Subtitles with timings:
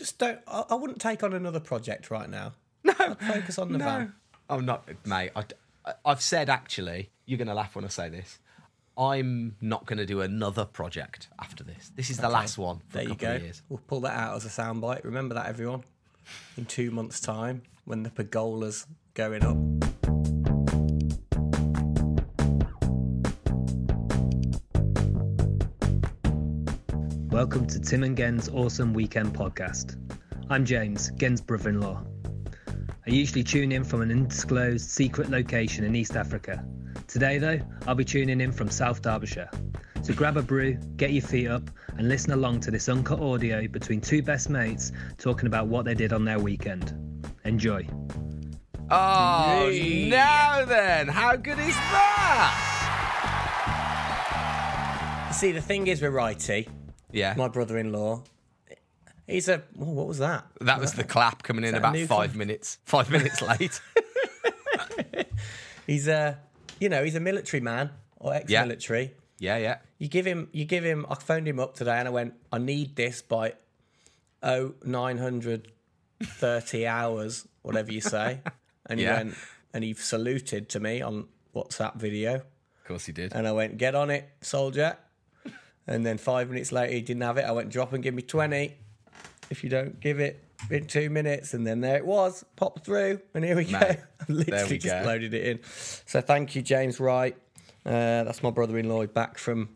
[0.00, 0.40] just don't.
[0.48, 2.52] I, I wouldn't take on another project right now.
[2.82, 3.84] No, I'd focus on the No.
[3.84, 4.14] van.
[4.48, 5.30] I'm not, mate.
[5.36, 5.44] I,
[6.06, 8.38] I've said actually, you're going to laugh when I say this.
[8.96, 11.92] I'm not going to do another project after this.
[11.94, 13.34] This is the last one for There a you go.
[13.36, 13.62] of years.
[13.68, 15.04] We'll pull that out as a soundbite.
[15.04, 15.84] Remember that, everyone.
[16.56, 20.39] In two months' time, when the pergola's going up.
[27.40, 29.96] Welcome to Tim and Gen's Awesome Weekend Podcast.
[30.50, 32.02] I'm James, Gen's brother in law.
[33.06, 36.62] I usually tune in from an undisclosed secret location in East Africa.
[37.08, 39.48] Today, though, I'll be tuning in from South Derbyshire.
[40.02, 43.66] So grab a brew, get your feet up, and listen along to this uncut audio
[43.66, 46.92] between two best mates talking about what they did on their weekend.
[47.46, 47.88] Enjoy.
[48.90, 50.10] Oh, Yay.
[50.10, 51.08] now then.
[51.08, 52.66] How good is that?
[55.32, 56.68] See, the thing is we're Righty,
[57.12, 57.34] Yeah.
[57.36, 58.22] my brother-in-law,
[59.26, 59.62] he's a.
[59.80, 60.44] Oh, what was that?
[60.60, 62.34] that was the clap coming in about five clap?
[62.34, 62.78] minutes.
[62.84, 63.80] Five minutes late.
[65.86, 66.38] He's a,
[66.78, 69.12] you know, he's a military man or ex-military.
[69.38, 69.78] yeah, yeah.
[69.98, 71.04] You give him, you give him.
[71.10, 73.54] I phoned him up today and I went, I need this by
[74.42, 75.72] oh nine hundred
[76.22, 78.40] thirty hours, whatever you say.
[78.86, 79.16] And he Yeah.
[79.18, 79.34] went,
[79.74, 83.32] and he saluted to me on WhatsApp video, Of course he did.
[83.34, 84.96] and I went, get on it, soldier.
[85.86, 87.44] And then five minutes later, he didn't have it.
[87.44, 88.76] I went, drop and give me twenty.
[89.50, 93.20] If you don't give it in two minutes, and then there it was, popped through,
[93.34, 93.78] and here we go.
[93.80, 95.08] Mate, I literally there we just go.
[95.08, 95.60] loaded it in.
[96.06, 97.36] So thank you, James Wright.
[97.84, 99.70] Uh, that's my brother-in-law back from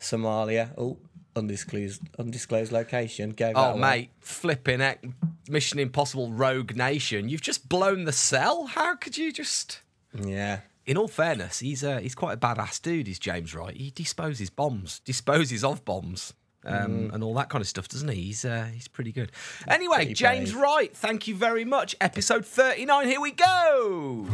[0.00, 0.70] Somalia.
[0.76, 0.98] Oh,
[1.36, 3.30] undisclosed, undisclosed location.
[3.30, 3.80] Gave Oh, away.
[3.80, 5.04] mate, flipping heck.
[5.48, 7.28] Mission Impossible Rogue Nation.
[7.28, 8.66] You've just blown the cell.
[8.66, 9.80] How could you just.
[10.14, 10.60] Yeah.
[10.90, 13.06] In all fairness, he's uh, he's quite a badass dude.
[13.06, 13.76] He's James Wright.
[13.76, 18.22] He disposes bombs, disposes of bombs, um, and all that kind of stuff, doesn't he?
[18.22, 19.30] He's uh, he's pretty good.
[19.68, 20.60] Anyway, Pretty James brave.
[20.60, 21.94] Wright, thank you very much.
[22.00, 23.06] Episode thirty nine.
[23.06, 24.26] Here we go.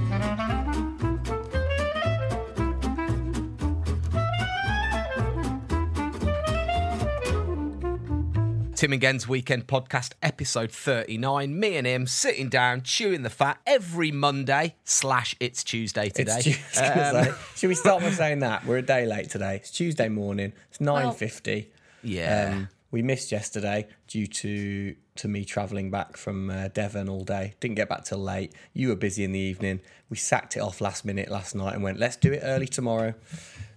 [8.77, 11.59] Tim and Gen's Weekend Podcast, episode 39.
[11.59, 16.37] Me and him sitting down, chewing the fat every Monday, slash it's Tuesday today.
[16.45, 17.31] It's Tuesday.
[17.31, 19.57] Um, Should we start by saying that we're a day late today?
[19.57, 20.53] It's Tuesday morning.
[20.69, 21.71] It's nine fifty.
[22.03, 22.53] yeah.
[22.55, 27.55] Um, we missed yesterday due to to me travelling back from uh, Devon all day.
[27.61, 28.53] Didn't get back till late.
[28.75, 29.81] You were busy in the evening.
[30.11, 33.15] We sacked it off last minute last night and went, let's do it early tomorrow.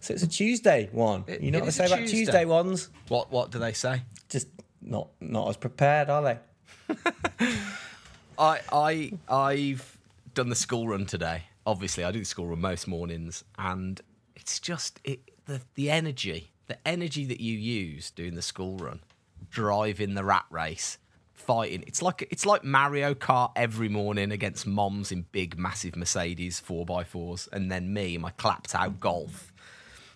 [0.02, 1.24] So it's a Tuesday one.
[1.28, 2.18] It- you know what they say a about Tuesday.
[2.18, 2.90] Tuesday ones?
[3.08, 4.02] what what do they say?
[4.82, 6.38] Not not as prepared, are they?
[8.40, 9.98] I I I've
[10.34, 11.44] done the school run today.
[11.66, 14.02] Obviously, I do the school run most mornings, and
[14.36, 19.02] it's just it the the energy, the energy that you use doing the school run,
[19.50, 20.98] driving the rat race,
[21.34, 21.84] fighting.
[21.88, 26.86] It's like it's like Mario Kart every morning against moms in big, massive Mercedes four
[27.00, 29.49] x fours, and then me, my clapped out golf.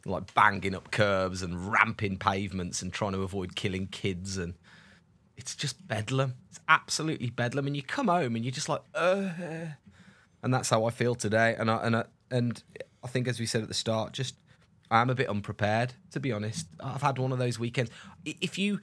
[0.06, 4.56] Like banging up curbs and ramping pavements and trying to avoid killing kids and
[5.38, 6.36] it's just bedlam.
[6.50, 9.30] It's absolutely bedlam, and you come home and you're just like, uh,
[10.42, 11.56] and that's how I feel today.
[11.58, 12.64] And I and I, and
[13.04, 14.36] I think, as we said at the start, just
[14.92, 16.68] I'm a bit unprepared to be honest.
[16.80, 17.92] I've had one of those weekends.
[18.26, 18.80] If you,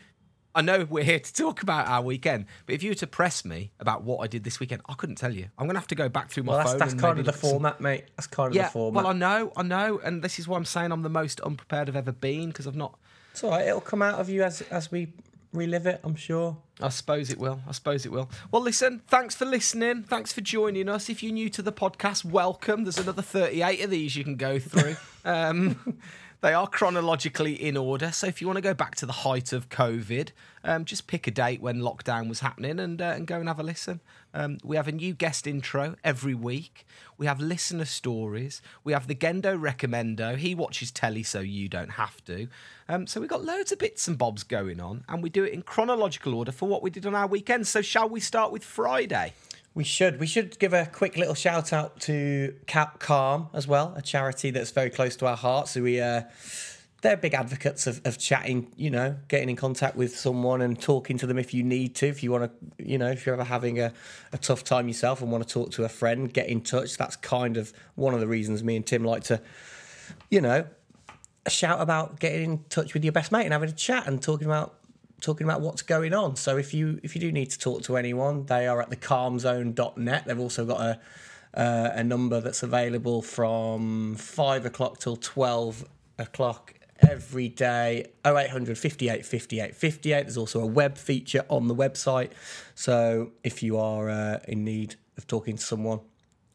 [0.54, 3.44] I know we're here to talk about our weekend, but if you were to press
[3.44, 5.46] me about what I did this weekend, I couldn't tell you.
[5.56, 6.78] I'm gonna have to go back through my Well, that's, phone.
[6.80, 8.04] that's kind of the look at some- format, mate.
[8.16, 9.04] That's kind of Yeah, the format.
[9.04, 11.88] well, I know, I know, and this is why I'm saying I'm the most unprepared
[11.88, 12.98] I've ever been because I've not.
[13.32, 13.66] it's all right.
[13.68, 15.12] It'll come out of you as as we
[15.52, 16.00] relive it.
[16.02, 16.56] I'm sure.
[16.80, 17.60] I suppose it will.
[17.68, 18.28] I suppose it will.
[18.50, 20.02] Well, listen, thanks for listening.
[20.02, 21.08] Thanks for joining us.
[21.08, 22.84] If you're new to the podcast, welcome.
[22.84, 24.96] There's another 38 of these you can go through.
[25.24, 25.98] um,
[26.40, 28.12] they are chronologically in order.
[28.12, 30.30] So if you want to go back to the height of COVID,
[30.64, 33.58] um, just pick a date when lockdown was happening and, uh, and go and have
[33.58, 34.00] a listen.
[34.32, 36.86] Um, we have a new guest intro every week.
[37.18, 38.62] We have listener stories.
[38.84, 40.36] We have the Gendo Recommendo.
[40.36, 42.48] He watches telly, so you don't have to.
[42.88, 45.52] Um, so we've got loads of bits and bobs going on, and we do it
[45.52, 47.66] in chronological order for what we did on our weekend.
[47.66, 49.34] So shall we start with Friday?
[49.72, 50.18] We should.
[50.18, 54.50] We should give a quick little shout out to Cap Calm as well, a charity
[54.50, 55.72] that's very close to our hearts.
[55.72, 56.22] So we, uh,
[57.02, 61.16] they're big advocates of, of chatting, you know, getting in contact with someone and talking
[61.18, 62.08] to them if you need to.
[62.08, 63.92] If you want to, you know, if you're ever having a,
[64.32, 66.96] a tough time yourself and want to talk to a friend, get in touch.
[66.96, 69.40] That's kind of one of the reasons me and Tim like to,
[70.30, 70.66] you know,
[71.48, 74.46] shout about getting in touch with your best mate and having a chat and talking
[74.46, 74.79] about
[75.20, 76.36] talking about what's going on.
[76.36, 80.24] So if you if you do need to talk to anyone, they are at thecalmzone.net.
[80.26, 81.00] They've also got a
[81.52, 85.84] uh, a number that's available from five o'clock till twelve
[86.18, 88.12] o'clock every day.
[88.24, 90.22] 0800 58 58 58.
[90.22, 92.30] There's also a web feature on the website.
[92.74, 96.00] So if you are uh, in need of talking to someone,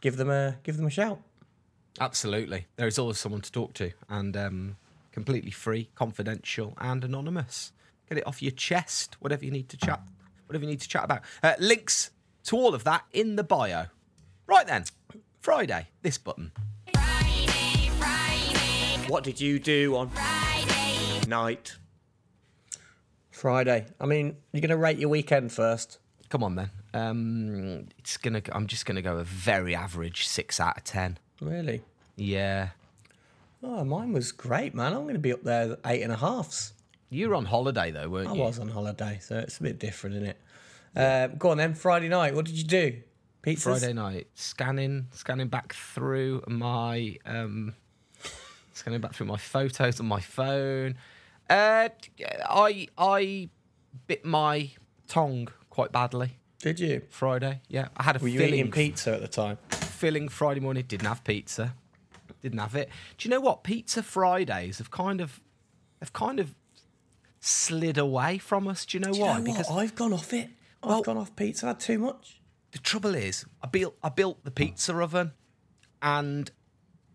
[0.01, 1.19] give them a give them a shout.
[1.99, 2.67] Absolutely.
[2.75, 4.77] There is always someone to talk to and um,
[5.11, 7.71] completely free, confidential, and anonymous.
[8.09, 10.01] Get it off your chest, whatever you need to chat,
[10.47, 11.21] whatever you need to chat about.
[11.41, 12.11] Uh, links
[12.45, 13.85] to all of that in the bio.
[14.47, 14.85] Right then,
[15.41, 16.51] Friday, this button.
[19.07, 21.77] What did you do on Friday night?
[23.31, 23.85] Friday.
[23.99, 25.99] I mean, you're going to rate your weekend first.
[26.29, 26.69] Come on then.
[26.93, 28.41] Um, it's gonna.
[28.51, 31.19] I'm just gonna go a very average six out of ten.
[31.41, 31.81] Really?
[32.15, 32.69] Yeah.
[33.61, 34.93] Oh, mine was great, man.
[34.93, 36.73] I'm going to be up there at eight and a halves.
[37.09, 38.43] You were on holiday though, weren't I you?
[38.43, 40.41] I was on holiday, so it's a bit different, isn't it?
[40.95, 41.73] Uh, go on then.
[41.73, 42.33] Friday night.
[42.35, 43.01] What did you do?
[43.43, 43.61] Pizzas.
[43.61, 47.75] Friday night, scanning, scanning back through my, um,
[48.73, 50.95] scanning back through my photos on my phone.
[51.47, 51.89] Uh,
[52.49, 53.49] I I
[54.07, 54.71] bit my
[55.07, 57.03] tongue quite badly Did you?
[57.09, 57.61] Friday.
[57.67, 59.57] Yeah, I had a Were you filling eating pizza at the time?
[59.69, 60.83] filling Friday morning.
[60.87, 61.75] Didn't have pizza.
[62.41, 62.89] Didn't have it.
[63.17, 63.63] Do you know what?
[63.63, 65.39] Pizza Fridays have kind of,
[65.99, 66.55] have kind of
[67.45, 68.85] slid away from us.
[68.85, 69.39] Do you know Do you why?
[69.39, 69.71] know what?
[69.71, 70.49] I've gone off it.
[70.83, 71.65] I've Well- gone off pizza.
[71.65, 72.41] I had too much.
[72.71, 75.31] the trouble is, I built I built the pizza oven,
[76.01, 76.51] and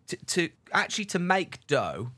[0.06, 2.12] to, to actually to make dough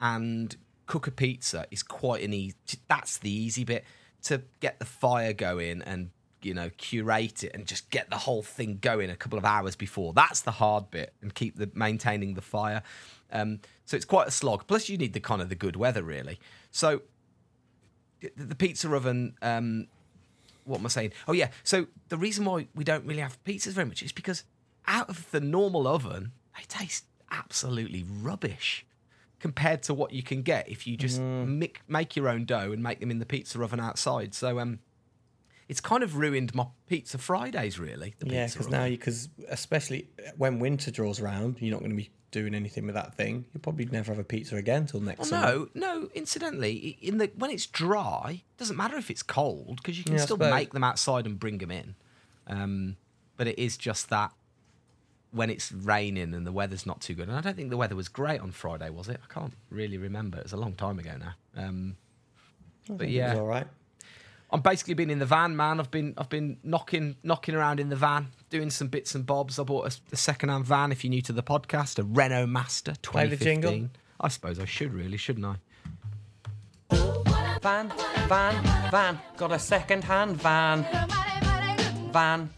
[0.00, 0.56] and
[0.86, 2.54] cook a pizza is quite an easy.
[2.88, 3.84] That's the easy bit.
[4.24, 6.10] To get the fire going and
[6.40, 9.74] you know curate it and just get the whole thing going a couple of hours
[9.76, 10.12] before.
[10.12, 12.82] That's the hard bit, and keep the maintaining the fire.
[13.32, 14.66] Um, so it's quite a slog.
[14.68, 16.38] Plus, you need the kind of the good weather really.
[16.70, 17.02] So
[18.36, 19.36] the, the pizza oven.
[19.42, 19.86] Um,
[20.64, 21.12] what am I saying?
[21.28, 21.50] Oh yeah.
[21.62, 24.44] So the reason why we don't really have pizzas very much is because
[24.86, 28.86] out of the normal oven, they taste absolutely rubbish
[29.40, 32.82] compared to what you can get if you just mic- make your own dough and
[32.82, 34.34] make them in the pizza oven outside.
[34.34, 34.78] So um,
[35.68, 38.14] it's kind of ruined my pizza Fridays really.
[38.18, 41.96] The Yeah, because now you because especially when winter draws around, you're not going to
[41.96, 43.46] be doing anything with that thing.
[43.54, 45.46] You'll probably never have a pizza again till next Well, summer.
[45.74, 46.08] no, no.
[46.14, 50.14] Incidentally, in the when it's dry, it doesn't matter if it's cold because you can
[50.14, 51.94] Yeah, still make them outside and bring them in.
[52.46, 52.96] Um,
[53.36, 54.32] but it is just that
[55.30, 57.96] when it's raining and the weather's not too good, and I don't think the weather
[57.96, 59.20] was great on Friday, was it?
[59.28, 60.38] I can't really remember.
[60.38, 61.34] It was a long time ago now.
[61.56, 61.96] Um,
[62.88, 63.66] but It was yeah, all right.
[64.54, 65.80] I'm basically been in the van, man.
[65.80, 69.58] I've been I've been knocking knocking around in the van, doing some bits and bobs.
[69.58, 70.92] I bought a, a second-hand van.
[70.92, 73.10] If you're new to the podcast, a Renault Master 2015.
[73.12, 73.72] Play the 2015.
[73.72, 73.90] jingle.
[74.20, 75.56] I suppose I should really, shouldn't I?
[77.60, 77.92] Van,
[78.28, 79.18] van, van.
[79.36, 80.86] Got a second-hand van.
[82.12, 82.48] Van.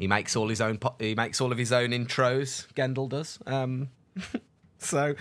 [0.00, 0.78] He makes all his own.
[0.78, 2.66] po- He makes all of his own intros.
[2.74, 3.38] Gendel does.
[3.46, 3.90] Um,
[4.78, 5.14] so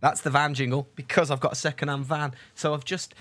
[0.00, 2.32] that's the van jingle because I've got a second-hand van.
[2.54, 3.12] So I've just.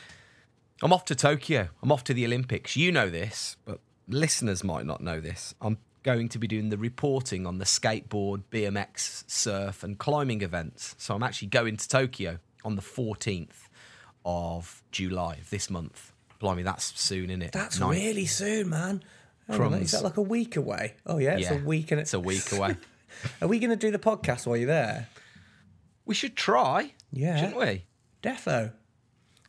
[0.82, 1.70] I'm off to Tokyo.
[1.82, 2.76] I'm off to the Olympics.
[2.76, 5.56] You know this, but listeners might not know this.
[5.62, 10.96] I'm going to be doing the reporting on the skateboard, BMX, surf, and climbing events.
[10.98, 13.70] So I'm actually going to Tokyo on the 14th
[14.26, 16.12] of July of this month.
[16.40, 17.52] Blimey, that's soon, isn't it?
[17.54, 17.98] That's Ninth.
[17.98, 19.04] really soon, man.
[19.50, 19.82] Crumbs.
[19.82, 20.96] Is that like a week away?
[21.06, 22.76] Oh yeah, it's a week and It's a week away.
[23.42, 25.08] Are we going to do the podcast while you're there?
[26.06, 26.94] We should try.
[27.14, 27.38] Yeah.
[27.38, 27.86] Shouldn't we?
[28.22, 28.74] Defo.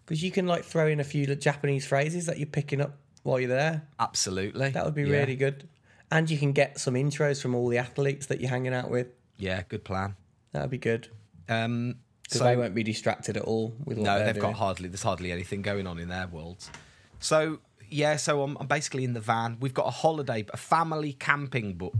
[0.07, 3.39] Because you can like throw in a few Japanese phrases that you're picking up while
[3.41, 3.83] you're there.
[3.99, 4.71] Absolutely.
[4.71, 5.19] That would be Yeah.
[5.19, 5.69] really good.
[6.11, 9.09] And you can get some intros from all the athletes that you're hanging out with.
[9.37, 10.15] Yeah, good plan.
[10.53, 11.09] That would be good.
[11.49, 14.53] Um, Because so they won't be distracted at all with what no, they're they've doing.
[14.53, 14.89] got hardly.
[14.89, 16.71] There's hardly anything going on in their worlds.
[17.19, 19.57] So yeah, so I'm, I'm basically in the van.
[19.61, 21.95] We've got a holiday, a family camping book,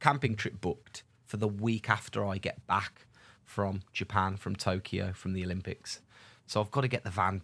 [0.00, 3.06] camping trip booked for the week after I get back
[3.44, 6.00] from Japan, from Tokyo, from the Olympics.
[6.48, 7.42] So I've got to get the van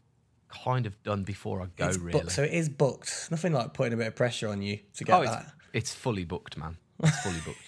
[0.48, 1.88] kind of done before I go.
[1.88, 2.18] It's really.
[2.18, 3.28] booked, so it is booked.
[3.30, 5.52] Nothing like putting a bit of pressure on you to get oh, it's, that.
[5.74, 6.78] it's fully booked, man.
[7.02, 7.58] It's fully booked.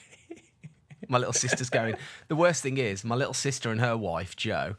[1.09, 1.97] my little sister's going.
[2.29, 4.77] The worst thing is, my little sister and her wife, Joe,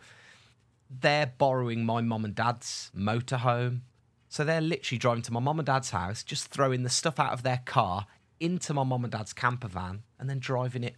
[0.89, 3.81] they're borrowing my mum and dad's motorhome.
[4.27, 7.33] So they're literally driving to my mum and dad's house, just throwing the stuff out
[7.33, 8.07] of their car
[8.39, 10.95] into my mum and dad's camper van, and then driving it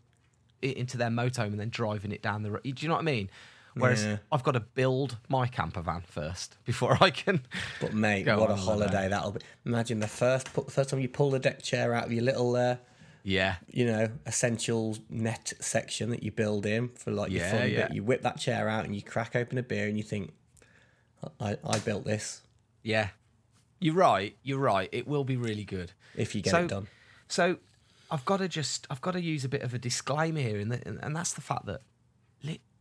[0.62, 2.64] into their motorhome and then driving it down the road.
[2.64, 3.30] Do you know what I mean?
[3.80, 4.18] Whereas Yeah.
[4.32, 7.42] I've got to build my camper van first before I can.
[7.82, 8.86] But mate, what a holiday.
[8.86, 9.42] holiday that'll be!
[9.66, 12.78] Imagine the first first time you pull the deck chair out of your little, uh,
[13.24, 13.56] Yeah.
[13.68, 17.88] you know, essential net section that you build in for like your fun yeah.
[17.88, 17.96] bit.
[17.96, 20.34] You whip that chair out and you crack open a beer and you think,
[21.40, 22.42] I, I built this.
[22.84, 23.10] Yeah.
[23.80, 24.36] You're right.
[24.44, 24.90] You're right.
[24.92, 25.94] It will be really good.
[26.16, 26.88] If you get so, it done.
[27.28, 27.58] So
[28.12, 30.74] I've got to just I've got to use a bit of a disclaimer here, and,
[30.74, 31.82] and, that's the fact that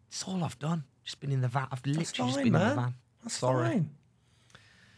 [0.08, 0.84] it's all I've done.
[1.04, 1.68] Just been in the van.
[1.70, 2.68] I've literally That's just fine, been in man.
[2.76, 2.94] the van.
[3.22, 3.68] That's Sorry.
[3.68, 3.90] fine.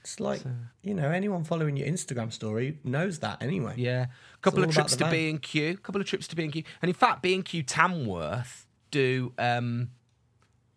[0.02, 0.40] It's like
[0.83, 3.75] you know, anyone following your Instagram story knows that anyway.
[3.76, 5.12] Yeah, a couple all of about trips the to van.
[5.12, 5.76] B and Q.
[5.76, 9.33] couple of trips to B and Q, and in fact, B and Q Tamworth do
[9.38, 9.90] um,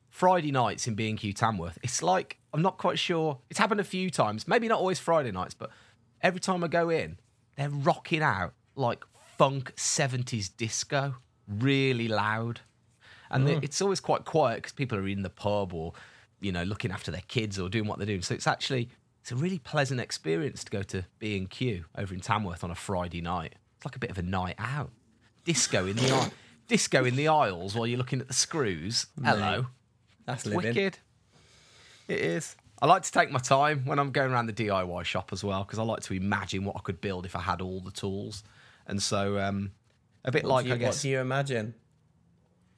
[0.09, 1.79] Friday nights in B and Q Tamworth.
[1.83, 3.39] It's like I'm not quite sure.
[3.49, 4.45] It's happened a few times.
[4.45, 5.69] Maybe not always Friday nights, but
[6.21, 7.17] every time I go in,
[7.55, 9.05] they're rocking out like
[9.37, 11.15] funk '70s disco,
[11.47, 12.59] really loud,
[13.33, 15.93] and they- it's always quite quiet because people are in the pub or
[16.39, 18.21] you know looking after their kids or doing what they're doing.
[18.21, 18.89] So it's actually
[19.21, 22.71] it's a really pleasant experience to go to B and Q over in Tamworth on
[22.71, 23.55] a Friday night.
[23.77, 24.91] It's like a bit of a night out.
[25.45, 26.31] Disco in the aisle,
[26.67, 29.07] disco in the aisles while you're looking at the screws.
[29.23, 29.67] Hello,
[30.25, 30.73] That's it's living.
[30.75, 30.99] wicked.
[32.07, 32.55] It is.
[32.81, 35.63] I like to take my time when I'm going around the DIY shop as well
[35.63, 38.43] because I like to imagine what I could build if I had all the tools.
[38.87, 39.71] And so, um,
[40.25, 40.97] a bit What like you, I guess.
[40.97, 41.75] What do you imagine?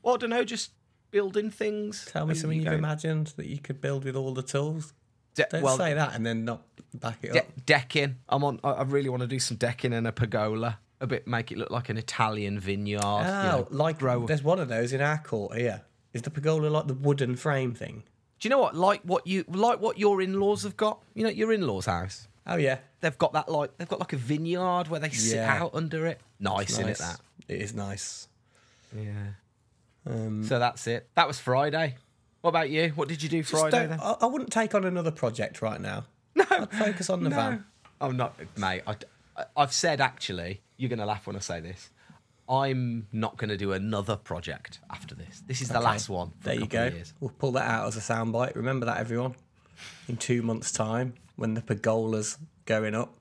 [0.05, 0.71] Well, I don't know, just
[1.11, 2.07] building things.
[2.11, 4.93] Tell me something you you've go- imagined that you could build with all the tools.
[5.33, 6.61] De- Don't well, say that and then not
[6.93, 7.65] back it de- up.
[7.65, 8.15] decking.
[8.29, 8.59] I'm on.
[8.63, 10.79] I really want to do some decking and a pergola.
[11.01, 13.01] A bit, make it look like an Italian vineyard.
[13.03, 14.25] Oh, you know, like grow.
[14.25, 15.81] there's one of those in our court here.
[16.13, 18.03] Is the pergola like the wooden frame thing?
[18.39, 18.75] Do you know what?
[18.77, 21.01] Like what you like what your in-laws have got.
[21.13, 22.29] You know, your in-laws' house.
[22.47, 25.61] Oh yeah, They've got that like they've got like a vineyard where they sit Yeah.
[25.63, 26.21] out under it.
[26.39, 26.97] Nice, isn't it?
[26.99, 27.19] That.
[27.49, 28.29] It is nice.
[28.95, 29.11] Yeah.
[30.07, 31.09] Um, So that's it.
[31.15, 31.95] That was Friday.
[32.41, 32.89] What about you?
[32.89, 33.99] What did you do Friday then?
[33.99, 36.05] I, I wouldn't take on another project right now.
[36.35, 37.65] No, I'd focus on the van.
[37.99, 38.81] I'm not, mate.
[38.85, 38.95] I,
[39.57, 41.89] have said actually, you're going to laugh when I say this.
[42.47, 45.41] I'm not going to do another project after this.
[45.47, 45.85] This is the Okay.
[45.85, 46.33] last one.
[46.43, 46.91] There you go.
[47.19, 48.55] We'll pull that out as a soundbite.
[48.55, 49.33] Remember that, everyone.
[50.07, 53.15] In two months' time, when the pergola's going up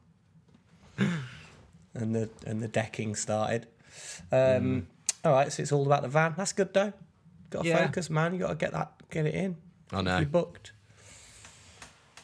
[0.99, 3.67] and the and the decking started.
[4.31, 4.88] Um,
[5.25, 6.35] All right, so it's all about the van.
[6.37, 6.93] That's good though.
[7.50, 7.87] Got to Yeah.
[7.87, 8.33] focus, man.
[8.35, 9.57] You got to get that, get it in.
[9.93, 10.19] I know.
[10.19, 10.73] You booked.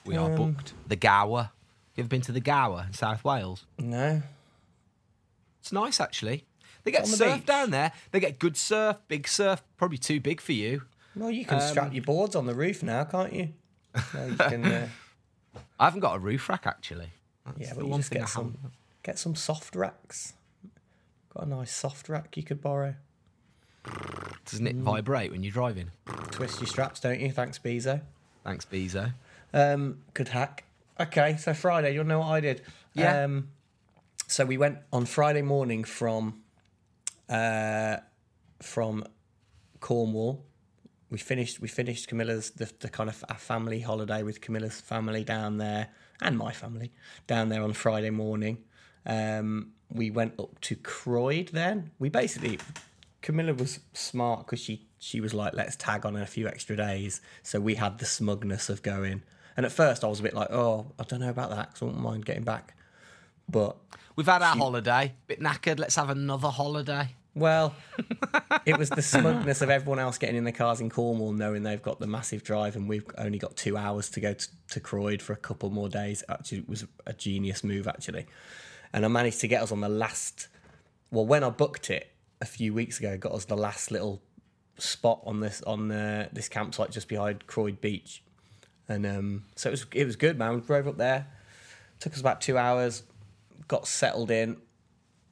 [0.04, 0.74] We are Um, booked.
[0.86, 1.50] The Gower.
[1.94, 3.64] You ever been to the Gower in South Wales?
[3.78, 4.22] No.
[5.60, 6.46] It's nice actually.
[6.84, 7.46] They get the surf beach?
[7.46, 7.92] down there.
[8.10, 9.62] They get good surf, big surf.
[9.76, 10.82] Probably too big for you.
[11.14, 13.52] Well, you can strap your boards on the roof now, can't you?
[14.14, 14.88] No, you can, uh,
[15.80, 17.10] I haven't got a roof rack actually.
[17.44, 18.56] That's yeah, but you just get some,
[19.02, 20.34] get some soft racks.
[21.34, 22.94] Got a nice soft rack you could borrow.
[24.44, 25.90] Doesn't it vibrate when you're driving?
[26.30, 27.30] Twist your straps, don't you?
[27.30, 28.00] Thanks, Bezo.
[28.44, 29.12] Thanks, Bezo.
[29.52, 30.64] Um, good hack.
[30.98, 32.62] Okay, so Friday, you'll know what I did?
[32.94, 33.24] Yeah.
[33.24, 33.48] Um,
[34.26, 36.42] so we went on Friday morning from
[37.28, 37.98] uh,
[38.60, 39.04] from
[39.80, 40.44] Cornwall.
[41.10, 45.24] We finished we finished Camilla's the, the kind of our family holiday with Camilla's family
[45.24, 45.88] down there
[46.20, 46.92] and my family
[47.26, 48.58] down there on Friday morning.
[49.06, 51.90] Um, we went up to Croyde then.
[51.98, 52.58] We basically
[53.22, 57.20] Camilla was smart because she she was like, let's tag on a few extra days.
[57.42, 59.22] So we had the smugness of going.
[59.56, 61.82] And at first I was a bit like, oh, I don't know about that because
[61.82, 62.74] I wouldn't mind getting back.
[63.48, 63.76] But
[64.16, 65.14] We've had our holiday.
[65.28, 65.78] Bit knackered.
[65.78, 67.08] Let's have another holiday.
[67.34, 67.74] well,
[68.66, 71.80] it was the smugness of everyone else getting in their cars in Cornwall, knowing they've
[71.80, 75.22] got the massive drive, and we've only got two hours to go to, to Croyde
[75.22, 76.22] for a couple more days.
[76.28, 78.26] Actually, it was a genius move, actually.
[78.92, 80.48] And I managed to get us on the last.
[81.10, 84.22] Well, when I booked it a few weeks ago, got us the last little
[84.78, 88.22] spot on this on uh, this campsite just behind Croyde Beach,
[88.88, 90.54] and um, so it was it was good, man.
[90.54, 91.26] We drove up there,
[92.00, 93.02] took us about two hours,
[93.68, 94.56] got settled in.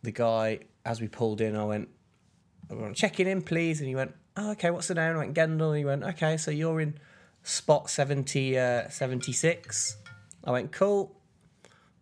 [0.02, 1.88] The guy, as we pulled in, I went,
[2.70, 3.80] I went, checking in, please.
[3.80, 5.16] And he went, oh, okay, what's the name?
[5.16, 5.70] I went, Gendel.
[5.70, 6.98] And he went, okay, so you're in
[7.42, 9.96] spot 70, uh, 76.
[10.44, 11.16] I went, cool.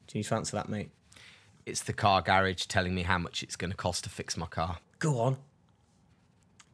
[0.06, 0.90] Do you need to answer that, mate?
[1.66, 4.46] It's the car garage telling me how much it's going to cost to fix my
[4.46, 4.78] car.
[5.00, 5.36] Go on.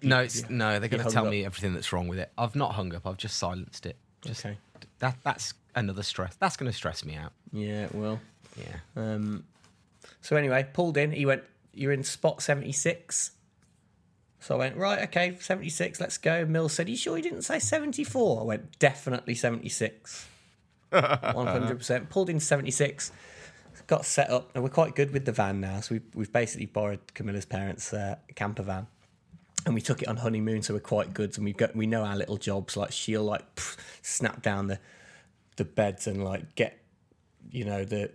[0.03, 1.31] No, it's, no, they're going to tell up?
[1.31, 2.31] me everything that's wrong with it.
[2.37, 3.07] I've not hung up.
[3.07, 3.97] I've just silenced it.
[4.23, 4.59] Just, Okay.
[4.99, 6.37] That that's another stress.
[6.39, 7.33] That's going to stress me out.
[7.53, 8.21] Yeah, well.
[8.57, 8.77] Yeah.
[8.97, 9.45] Um,
[10.21, 11.13] so anyway, pulled in.
[11.13, 13.33] He went, you're in spot 76.
[14.41, 16.45] So I went, right, okay, 76, let's go.
[16.45, 18.41] Mills said, you sure you didn't say 74?
[18.41, 20.27] I went, definitely 76.
[20.93, 22.11] 100%.
[22.11, 23.13] Pulled in 76.
[23.87, 24.51] Got set up.
[24.55, 25.81] And we're quite good with the van now.
[25.81, 28.87] So we've, we've basically borrowed Camilla's parents' uh, camper van.
[29.65, 31.37] And we took it on honeymoon, so we're quite good.
[31.37, 32.77] And we got we know our little jobs.
[32.77, 34.79] Like she'll like pff, snap down the
[35.57, 36.79] the beds and like get
[37.51, 38.11] you know the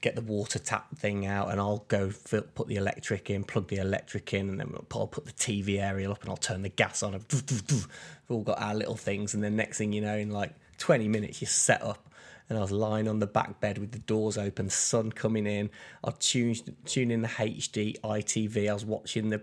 [0.00, 3.68] get the water tap thing out and I'll go fill, put the electric in plug
[3.68, 6.68] the electric in and then I'll put the TV aerial up and I'll turn the
[6.68, 7.86] gas on we've
[8.28, 11.40] all got our little things and then next thing you know in like 20 minutes
[11.40, 12.11] you're set up
[12.48, 15.70] and I was lying on the back bed with the doors open sun coming in
[16.04, 19.42] I tuned tune in the HD ITV I was watching the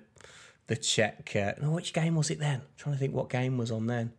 [0.68, 3.58] the Czech uh, no, which game was it then I'm trying to think what game
[3.58, 4.14] was on then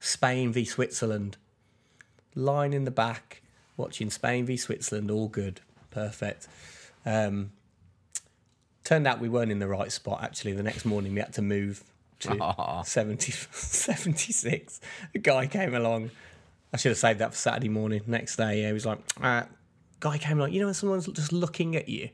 [0.00, 1.36] Spain v Switzerland.
[2.34, 3.42] Line in the back,
[3.76, 5.10] watching Spain v Switzerland.
[5.10, 5.60] All good,
[5.90, 6.48] perfect.
[7.04, 7.52] Um,
[8.84, 10.22] turned out we weren't in the right spot.
[10.22, 11.82] Actually, the next morning we had to move
[12.20, 12.82] to Aw.
[12.84, 14.80] 70, 76.
[15.14, 16.10] A guy came along.
[16.72, 18.02] I should have saved that for Saturday morning.
[18.06, 19.44] Next day, yeah, he was like, uh,
[20.00, 20.52] guy came along.
[20.52, 22.10] You know when someone's just looking at you,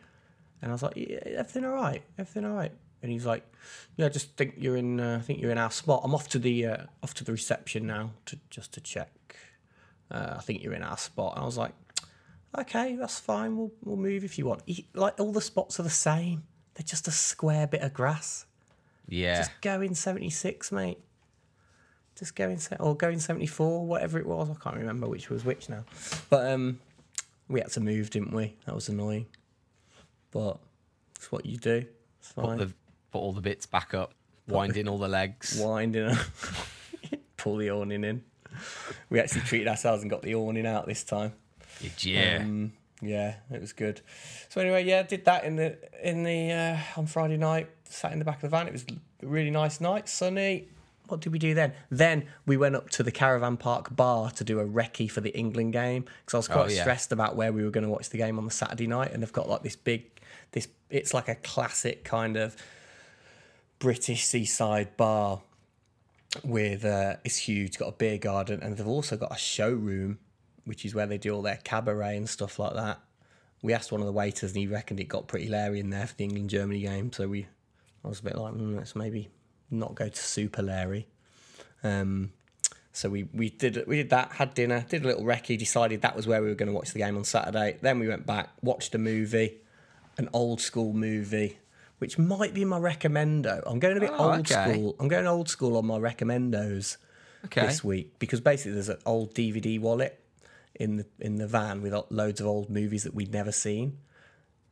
[0.60, 2.72] and I was like, yeah, everything all right, everything all right.
[3.02, 3.44] And he's like,
[3.96, 5.00] yeah, I just think you're in.
[5.00, 6.02] Uh, I think you're in our spot.
[6.04, 9.36] I'm off to the uh, off to the reception now to just to check.
[10.10, 11.34] Uh, I think you're in our spot.
[11.34, 11.72] And I was like,
[12.58, 13.56] okay, that's fine.
[13.56, 14.62] We'll we'll move if you want.
[14.66, 16.44] He, like all the spots are the same.
[16.74, 18.46] They're just a square bit of grass.
[19.08, 19.38] Yeah.
[19.38, 20.98] Just go in 76, mate.
[22.22, 24.48] Just go in, se- or go in 74, whatever it was.
[24.48, 25.82] I can't remember which was which now.
[26.30, 26.78] But um,
[27.48, 28.54] we had to move, didn't we?
[28.64, 29.26] That was annoying.
[30.30, 30.58] But
[31.16, 31.84] it's what you do.
[32.20, 32.72] It's put, the,
[33.10, 34.14] put all the bits back up,
[34.46, 35.60] wind in all the legs.
[35.60, 36.18] Winding up.
[37.38, 38.22] Pull the awning in.
[39.10, 41.32] We actually treated ourselves and got the awning out this time.
[41.80, 42.38] Did Yeah.
[42.40, 44.00] Um, yeah, it was good.
[44.48, 45.76] So anyway, yeah, did that in the
[46.08, 47.68] in the uh, on Friday night.
[47.88, 48.68] Sat in the back of the van.
[48.68, 48.86] It was
[49.22, 50.68] a really nice night, sunny.
[51.12, 51.74] What did we do then?
[51.90, 55.28] Then we went up to the Caravan Park bar to do a recce for the
[55.36, 56.80] England game because I was quite Oh, yeah.
[56.80, 59.22] stressed about where we were going to watch the game on the Saturday night, and
[59.22, 60.06] they've got like this big,
[60.52, 62.56] this it's like a classic kind of
[63.78, 65.42] British seaside bar
[66.42, 70.18] with uh, it's huge, got a beer garden, and they've also got a showroom,
[70.64, 73.00] which is where they do all their cabaret and stuff like that.
[73.60, 76.06] We asked one of the waiters, and he reckoned it got pretty Larry in there
[76.06, 77.12] for the England Germany game.
[77.12, 77.48] So we,
[78.02, 79.28] I was a bit like, mm, let's maybe
[79.72, 81.06] not go to super Larry.
[81.82, 82.32] Um,
[82.92, 86.14] so we we did we did that, had dinner, did a little recce, decided that
[86.14, 87.78] was where we were going to watch the game on Saturday.
[87.80, 89.56] Then we went back, watched a movie,
[90.18, 91.58] an old school movie,
[91.98, 93.62] which might be my recommendo.
[93.66, 94.72] I'm going a bit Oh, old okay.
[94.72, 94.96] school.
[95.00, 96.98] I'm going old school on my recommendos
[97.46, 97.66] Okay.
[97.66, 100.20] this week because basically there's an old DVD wallet
[100.76, 103.98] in the in the van with loads of old movies that we'd never seen.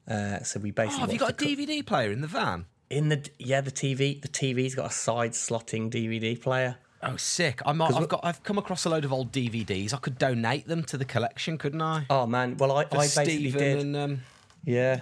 [0.06, 2.66] Uh, so we Oh, basically have you got a DVD player in the van?
[2.90, 6.76] In the yeah the TV the TV's got a side slotting DVD player.
[7.02, 7.62] Oh, sick!
[7.64, 8.20] I might, I've got.
[8.22, 9.94] I've come across a load of old DVDs.
[9.94, 12.04] I could donate them to the collection, couldn't I?
[12.10, 13.78] Oh man, well I, For I basically Stephen did.
[13.78, 14.20] and um,
[14.64, 15.00] Yeah.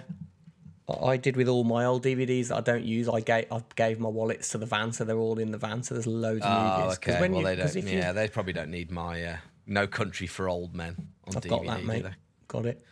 [1.03, 3.07] I did with all my old DVDs that I don't use.
[3.07, 5.83] I gave I gave my wallets to the van, so they're all in the van.
[5.83, 6.97] So there's loads of oh, movies.
[6.97, 7.19] okay.
[7.19, 7.75] when well, you- they don't.
[7.75, 10.95] you- Yeah, they probably don't need my uh, No Country for Old Men
[11.27, 11.49] on I've DVD.
[11.49, 12.05] got that, mate.
[12.47, 12.83] Got it.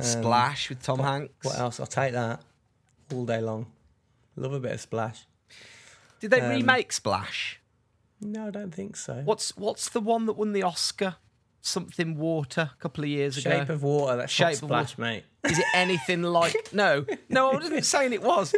[0.00, 1.32] Splash with Tom Hanks.
[1.44, 1.80] What else?
[1.80, 2.42] I'll take that
[3.12, 3.66] all day long.
[4.36, 5.26] Love a bit of splash.
[6.20, 7.60] Did they Um, remake Splash?
[8.20, 9.22] No, I don't think so.
[9.24, 11.16] What's What's the one that won the Oscar?
[11.60, 13.50] Something Water a couple of years ago.
[13.50, 14.16] Shape of Water?
[14.16, 15.24] That's Shape splash, mate.
[15.44, 16.72] Is it anything like?
[16.72, 18.54] No, no, I wasn't saying it was.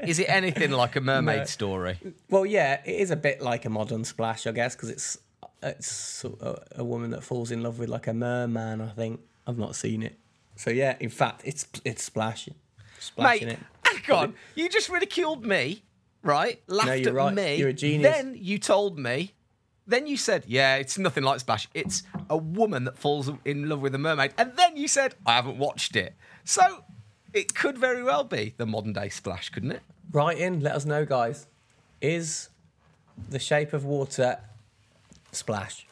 [0.00, 1.44] Is it anything like a mermaid No.
[1.44, 1.98] story?
[2.30, 5.18] Well, yeah, it is a bit like a modern splash, I guess, because it's
[5.62, 8.80] it's a, a woman that falls in love with like a merman.
[8.80, 10.18] I think I've not seen it.
[10.58, 12.48] So yeah, in fact, it's it's splash,
[12.98, 14.02] splash in Mate, it.
[14.02, 14.34] hang on.
[14.56, 15.84] You just ridiculed me,
[16.24, 16.60] right?
[16.66, 17.34] Laughed you're at right.
[17.34, 17.54] me.
[17.54, 18.12] You're a genius.
[18.12, 19.34] Then you told me.
[19.86, 21.68] Then you said, "Yeah, it's nothing like Splash.
[21.74, 25.36] It's a woman that falls in love with a mermaid." And then you said, "I
[25.36, 26.84] haven't watched it." So
[27.32, 29.82] it could very well be the modern day Splash, couldn't it?
[30.10, 31.46] Write in, let us know, guys.
[32.00, 32.48] Is
[33.30, 34.40] the Shape of Water
[35.32, 35.86] splash?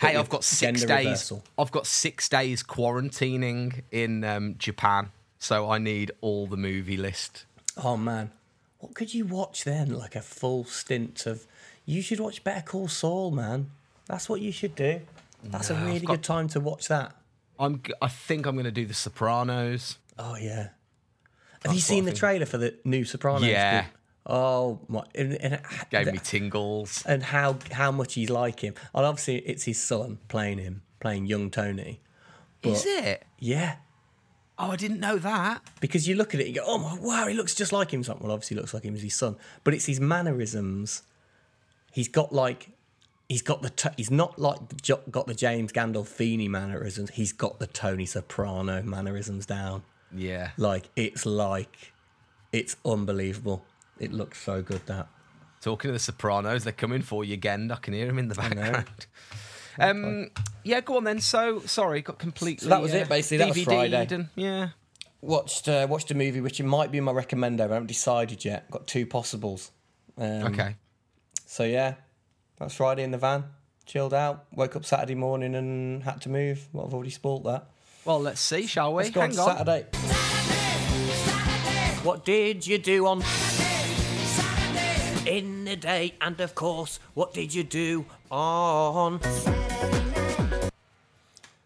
[0.00, 1.04] Hey, I've got six days.
[1.06, 1.44] reversal.
[1.58, 7.44] I've got six days quarantining in um, Japan, so I need all the movie list.
[7.82, 8.30] Oh man,
[8.78, 9.90] what could you watch then?
[9.90, 11.46] Like a full stint of.
[11.84, 13.70] You should watch Better Call Saul, man.
[14.06, 15.00] That's what you should do.
[15.42, 17.14] That's No, a really got- good time to watch that.
[17.58, 17.82] I'm.
[18.02, 19.98] I think I'm going to do The Sopranos.
[20.18, 20.54] Oh yeah.
[20.54, 20.68] Have you
[21.62, 23.44] That's what seen the trailer for the new Sopranos?
[23.48, 23.86] Yeah.
[24.28, 25.04] Oh my!
[25.14, 25.60] And, and,
[25.90, 27.02] Gave the- me tingles.
[27.06, 28.74] and how how much he's like him.
[28.94, 32.00] And obviously, it's his son playing him, playing young Tony.
[32.62, 33.24] Is it?
[33.38, 33.76] Yeah,
[34.58, 35.62] Oh, I didn't know that.
[35.80, 38.00] because you look at it, you go, "Oh my wow, he looks just like him."
[38.00, 41.02] It's like, well, obviously, he looks like him as his son, but it's his mannerisms.
[41.92, 42.70] He's got like,
[43.28, 43.70] he's got the.
[43.70, 47.10] T- he's not like the, got the James Gandolfini mannerisms.
[47.10, 49.84] He's got the Tony Soprano mannerisms down.
[50.14, 50.50] Yeah.
[50.56, 51.92] Like it's like,
[52.52, 53.64] it's unbelievable.
[53.98, 55.08] It looks so good that.
[55.60, 57.70] Talking of The Sopranos, they're coming for you again.
[57.72, 58.86] I can hear them in the background.
[59.80, 60.30] Um,
[60.64, 61.20] yeah, go on then.
[61.20, 62.64] So sorry, got completely.
[62.64, 63.38] So that was uh, it, basically.
[63.38, 64.06] That was DVD'd Friday.
[64.10, 64.70] And, yeah.
[65.20, 67.60] Watched uh, watched a movie which it might be my recommendo.
[67.64, 68.68] I haven't decided yet.
[68.72, 69.70] Got two possibles.
[70.16, 70.74] Um, Okay.
[71.46, 71.94] So yeah,
[72.58, 73.44] that's Friday in the van.
[73.86, 74.46] Chilled out.
[74.52, 76.68] Woke up Saturday morning and had to move.
[76.72, 77.68] Well, I've already spoilt that.
[78.04, 79.04] Well, let's see, shall we?
[79.04, 79.56] Let's go Hang to on.
[79.56, 79.86] Saturday.
[82.02, 83.22] What did you do on
[85.28, 86.14] in the day.
[86.20, 89.20] And of course, what did you do on?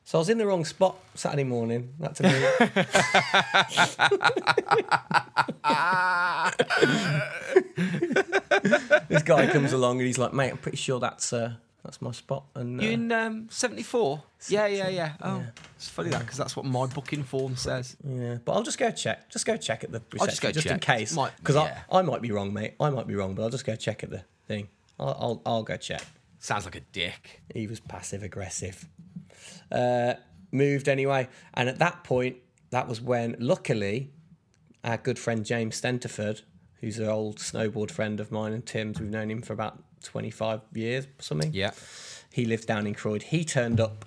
[0.04, 1.94] So I was in the wrong spot Saturday morning.
[1.98, 2.24] That's a
[9.08, 12.12] this guy comes along and he's like, "Mate, I'm pretty sure that's uh, that's my
[12.12, 14.22] spot." And uh, You in um, 74?
[14.48, 15.12] Yeah, yeah, yeah.
[15.20, 15.44] Oh,
[15.76, 17.96] it's funny that because that's what my booking form says.
[18.06, 19.28] yeah, but I'll just go check.
[19.30, 20.80] Just go check at the reception, I'll just go in check.
[20.80, 21.82] case, because yeah.
[21.90, 22.74] I I might be wrong, mate.
[22.80, 24.68] I might be wrong, but I'll just go check at the thing.
[24.98, 26.02] I'll I'll, I'll go check.
[26.38, 27.40] Sounds like a dick.
[27.54, 28.88] He was passive aggressive.
[29.70, 30.14] Uh,
[30.50, 32.36] moved anyway, and at that point,
[32.70, 34.10] that was when, luckily,
[34.82, 36.42] our good friend James Stenterford,
[36.80, 40.60] who's an old snowboard friend of mine and Tim's, we've known him for about twenty-five
[40.74, 41.50] years, or something.
[41.52, 41.70] Yeah.
[42.32, 43.24] he lived down in Croyde.
[43.24, 44.04] He turned up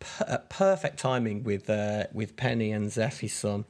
[0.00, 3.64] per- at perfect timing with uh, with Penny and Zeffy's son,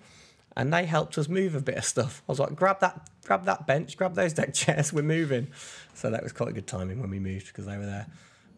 [0.56, 2.22] and they helped us move a bit of stuff.
[2.28, 5.48] I was like, grab that, grab that bench, grab those deck chairs, we're moving.
[5.94, 8.06] So that was quite a good timing when we moved because they were there.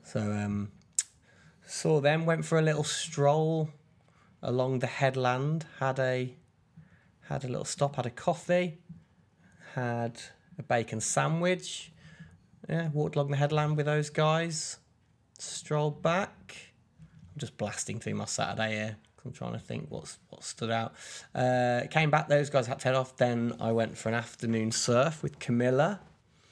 [0.04, 0.70] So um,
[1.66, 3.70] saw them, went for a little stroll
[4.42, 6.34] along the headland, had a
[7.28, 8.78] had a little stop, had a coffee,
[9.74, 10.20] had
[10.58, 11.90] a bacon sandwich.
[12.68, 14.78] Yeah, walked along the headland with those guys
[15.38, 16.56] strolled back.
[17.34, 18.96] I'm just blasting through my Saturday here.
[19.24, 20.94] I'm trying to think what's what stood out.
[21.34, 22.28] Uh, came back.
[22.28, 23.16] Those guys had to head off.
[23.16, 26.00] Then I went for an afternoon surf with Camilla.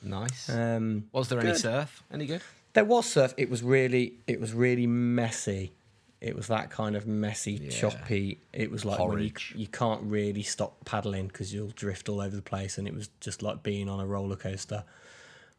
[0.02, 0.48] Nice.
[0.48, 2.02] Um, was there any surf?
[2.10, 2.42] Any good?
[2.72, 3.34] there was surf.
[3.36, 5.72] It was really it was really messy.
[6.20, 8.38] It was that kind of messy, choppy.
[8.52, 12.34] It was like when you, you can't really stop paddling because you'll drift all over
[12.34, 14.84] the place, and it was just like being on a roller coaster.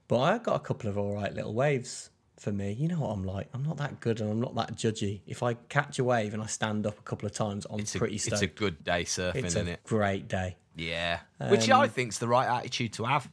[0.08, 2.72] But I got a couple of all right little waves for me.
[2.74, 3.48] You know what I'm like.
[3.54, 5.22] I'm not that good, and I'm not that judgy.
[5.26, 7.96] If I catch a wave and I stand up a couple of times, I'm It's
[7.96, 9.84] a, pretty it's a good day surfing, It's isn't a it?
[9.84, 10.58] great day.
[10.76, 11.20] Yeah.
[11.50, 13.30] Which I think's the right attitude to have.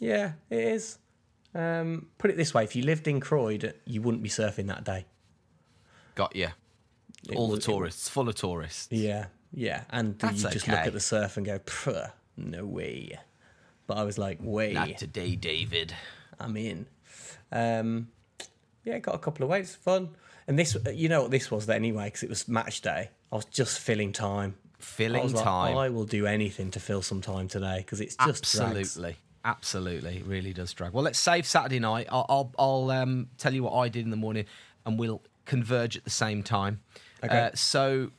[0.00, 0.98] Yeah, it is.
[1.54, 4.84] Um, put it this way: if you lived in Croyde, you wouldn't be surfing that
[4.84, 5.04] day.
[6.14, 6.48] Got you.
[7.36, 8.88] All the would- it tourists, full of tourists.
[8.90, 13.18] Yeah, yeah, and That's you just look at the surf and go, "Pruh, no way.
[13.92, 15.94] But I was like, way, Not today, David.
[16.40, 16.86] I'm in.
[17.52, 18.08] Um,
[18.84, 20.08] yeah, got a couple of weights, fun.
[20.48, 23.10] And this, you know what this was then anyway, because it was match day.
[23.30, 24.54] I was just filling time.
[24.64, 25.76] I Filling like, time.
[25.76, 28.78] I will do anything to fill some time today because it's just drags.
[28.78, 29.16] Absolutely.
[29.44, 30.16] Absolutely.
[30.16, 30.94] It really does drag.
[30.94, 32.06] Well, let's save Saturday night.
[32.10, 34.46] I'll, I'll, I'll um, tell you what I did in the morning
[34.86, 36.80] and we'll converge at the same time.
[37.22, 37.38] Okay.
[37.38, 38.10] Uh, so,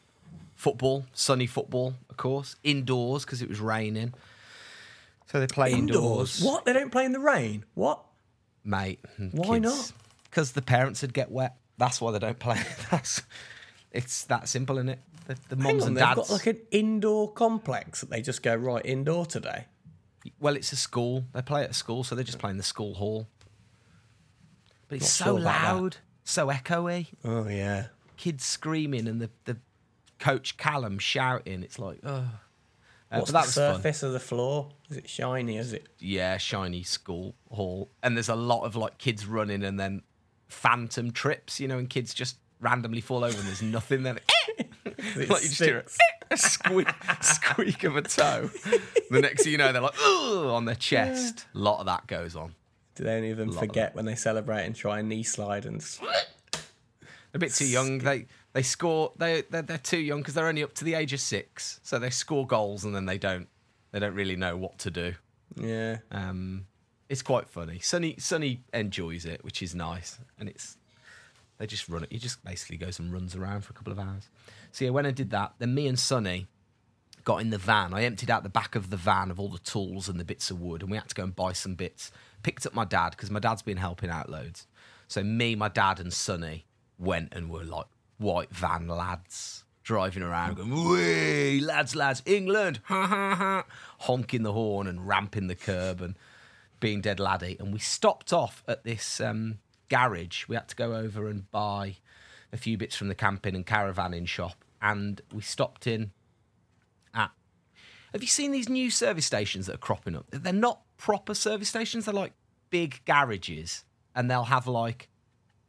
[0.56, 4.14] football, sunny football, of course, indoors because it was raining.
[5.34, 6.42] So they play indoors.
[6.44, 6.64] What?
[6.64, 7.66] They don't play in the rain?
[7.74, 8.02] What?
[8.64, 9.00] Mate.
[9.32, 9.92] Why not?
[10.30, 11.58] Because the parents would get wet.
[11.80, 12.62] That's why they don't play.
[12.92, 13.24] That's
[13.92, 15.00] It's that simple, isn't it?
[15.26, 16.18] The, the Hang mums on, and they've dads.
[16.20, 19.66] got like an indoor complex that they just go right indoor today.
[20.40, 21.26] Well, it's a school.
[21.34, 23.28] They play at a school, so they're just playing the school hall.
[24.88, 25.74] But it's Not so sure about that.
[25.74, 27.08] loud, so echoey.
[27.26, 27.88] Oh yeah.
[28.18, 29.58] Kids screaming and the, the
[30.20, 31.64] coach Callum shouting.
[31.64, 32.30] It's like, oh.
[33.14, 33.76] Uh, What's the was fun.
[33.76, 34.70] surface of the floor?
[34.90, 35.58] Is it shiny?
[35.58, 35.88] Is it?
[36.00, 37.92] Yeah, shiny school hall.
[38.02, 40.02] And there's a lot of like kids running and then
[40.48, 44.18] phantom trips, you know, and kids just randomly fall over and there's nothing there.
[44.86, 46.88] It's like you just hear a, a squeak,
[47.22, 48.50] squeak of a toe.
[49.12, 51.46] The next thing you know, they're like, Ugh, on their chest.
[51.54, 52.56] A lot of that goes on.
[52.96, 55.66] Do any of them Lot of forget when they celebrate and try and knee slide
[55.66, 55.84] and?
[57.34, 58.00] a bit too young.
[58.00, 59.12] They they score.
[59.18, 61.80] They they're, they're too young because they're only up to the age of six.
[61.84, 63.48] So they score goals and then they don't.
[63.92, 65.14] They don't really know what to do.
[65.56, 65.98] Yeah.
[66.10, 66.66] Um,
[67.10, 67.80] it's quite funny.
[67.80, 70.78] Sunny Sonny enjoys it, which is nice, and it's
[71.58, 72.12] they just run it.
[72.12, 74.30] He just basically goes and runs around for a couple of hours.
[74.72, 76.48] So yeah, when I did that, then me and Sonny
[77.24, 77.94] got in the van.
[77.94, 80.50] I emptied out the back of the van of all the tools and the bits
[80.50, 82.12] of wood, and we had to go and buy some bits.
[82.42, 84.68] Picked up my dad because my dad's been helping out loads.
[85.08, 86.66] So me, my dad, and Sonny
[86.98, 87.86] went and were like
[88.18, 93.66] white van lads driving around, going, "Wee, lads, lads, England!" Ha ha ha,
[94.00, 96.16] honking the horn and ramping the curb and
[96.80, 97.58] being dead laddie.
[97.60, 100.48] And we stopped off at this um, garage.
[100.48, 101.98] We had to go over and buy
[102.52, 106.12] a few bits from the camping and caravanning shop, and we stopped in
[107.14, 107.32] at.
[108.14, 110.26] Have you seen these new service stations that are cropping up?
[110.30, 112.06] They're not proper service stations.
[112.06, 112.34] They're like
[112.70, 115.10] big garages, and they'll have like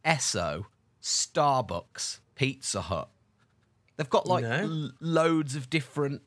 [0.05, 0.67] Esso,
[1.03, 3.09] Starbucks, Pizza Hut.
[3.97, 4.51] They've got like No.
[4.51, 6.23] l- loads of different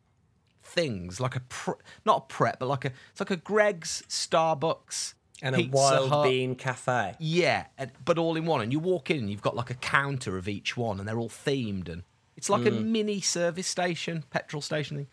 [0.64, 5.14] things, like a pre- not a prep, but like a it's like a Greggs, Starbucks,
[5.42, 6.24] And a wild Hut.
[6.30, 7.16] bean cafe.
[7.20, 8.62] Yeah, and, but all in one.
[8.62, 11.20] And you walk in and you've got like a counter of each one, and they're
[11.20, 11.90] all themed.
[11.90, 12.04] And
[12.36, 15.08] it's like a mini service station, petrol station thing.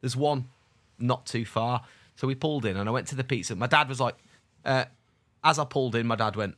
[0.00, 0.46] There's one
[0.98, 1.82] not too far.
[2.16, 3.54] So we pulled in and I went to the pizza.
[3.56, 4.16] My dad was like,
[4.64, 4.86] Uh,
[5.44, 6.56] as I pulled in, my dad went,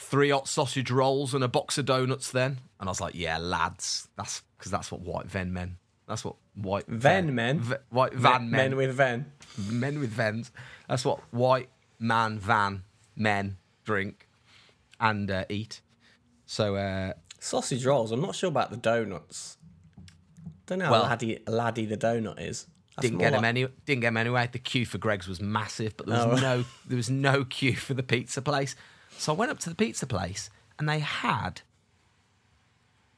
[0.00, 2.58] three hot sausage rolls and a box of donuts then.
[2.80, 4.08] And I was like, yeah, lads.
[4.16, 5.76] That's because that's what white ven men.
[6.08, 7.60] That's what white Ven men?
[7.60, 9.26] v- white van men, men with Ven.
[9.70, 10.50] men with vens.
[10.88, 11.68] That's what white
[12.00, 12.82] man van
[13.14, 14.26] men drink
[14.98, 15.80] and uh, eat.
[16.46, 18.10] So uh, Sausage rolls.
[18.10, 19.56] I'm not sure about the donuts.
[20.66, 22.66] Don't know how Well- laddie, laddie the donut is.
[22.96, 23.66] That's didn't get him like- any.
[23.86, 24.48] Didn't get him anyway.
[24.50, 26.56] The queue for Greggs was massive, but there was Oh.
[26.56, 28.74] no there was no queue for the pizza place.
[29.20, 31.60] So I went up to the pizza place and they had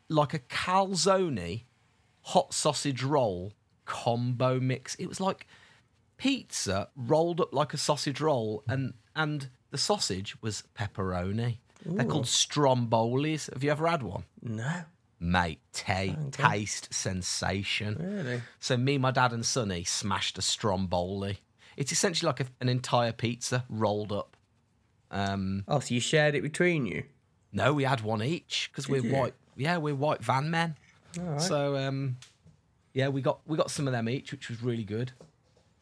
[0.08, 1.62] like a calzone
[2.22, 3.52] hot sausage roll
[3.84, 4.96] combo mix.
[4.96, 5.46] It was like
[6.16, 11.58] pizza rolled up like a sausage roll, and and the sausage was pepperoni.
[11.86, 13.52] They're called strombolis.
[13.52, 14.24] Have you ever had one?
[14.42, 14.82] No.
[15.20, 17.96] Mate, ta- taste sensation.
[18.00, 18.42] Really?
[18.58, 21.38] So me, my dad, and Sonny smashed a stromboli.
[21.76, 24.36] It's essentially like a, an entire pizza rolled up.
[25.12, 27.05] Um, Oh, so you shared it between you?
[27.53, 29.12] no, we had one each because we're you?
[29.14, 29.35] white.
[29.57, 30.77] Yeah, we're white van men.
[31.38, 32.16] So um,
[32.94, 35.12] yeah, we got we got some of them each, which was really good.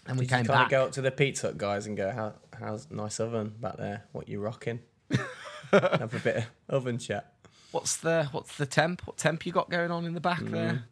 [0.06, 0.70] And we Did you came back.
[0.70, 4.04] go up to the pizza Hut guys and go, How, how's nice oven back there?
[4.12, 4.80] What you rocking?
[5.70, 7.32] Have a bit of oven chat.
[7.70, 9.06] What's the what's the temp?
[9.06, 10.50] What temp you got going on in the back Mm.
[10.50, 10.84] there?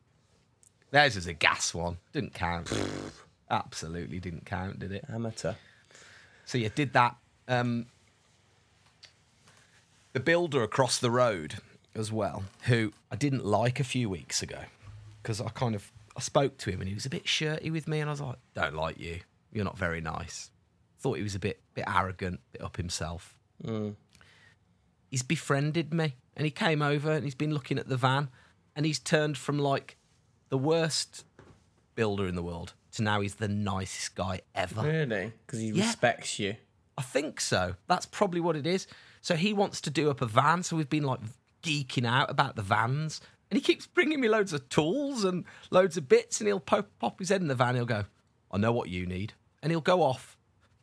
[0.92, 1.96] Theirs is a gas one.
[2.12, 2.70] Didn't count.
[3.51, 5.05] Absolutely didn't count, did it?
[5.12, 5.55] Amateur.
[6.44, 7.16] So you did that.
[7.48, 7.87] Um,
[10.18, 11.54] the builder across the road
[11.94, 14.59] as well, who I didn't like a few weeks ago,
[15.22, 17.87] because I kind of I spoke to him and he was a bit shirty with
[17.87, 19.20] me, and I was like, "Don't like you.
[19.52, 20.50] You're not very nice."
[20.98, 23.37] Thought he was a bit bit arrogant, bit up himself.
[23.64, 23.94] Mm.
[25.11, 28.28] He's befriended me, and he came over and he's been looking at the van,
[28.74, 29.96] and he's turned from like
[30.48, 31.24] the worst
[31.94, 34.83] builder in the world to now he's the nicest guy ever.
[34.83, 35.33] Really?
[35.46, 35.85] Because he Yeah.
[35.87, 36.57] respects you.
[36.96, 37.76] I think so.
[37.87, 38.87] That's probably what it is.
[39.20, 40.62] So he wants to do up a van.
[40.62, 41.20] So we've been like
[41.62, 43.20] geeking out about the vans.
[43.50, 46.40] And he keeps bringing me loads of tools and loads of bits.
[46.40, 47.74] And he'll pop, pop his head in the van.
[47.74, 48.04] He'll go,
[48.52, 49.33] I know what you need.
[49.62, 50.37] And he'll go off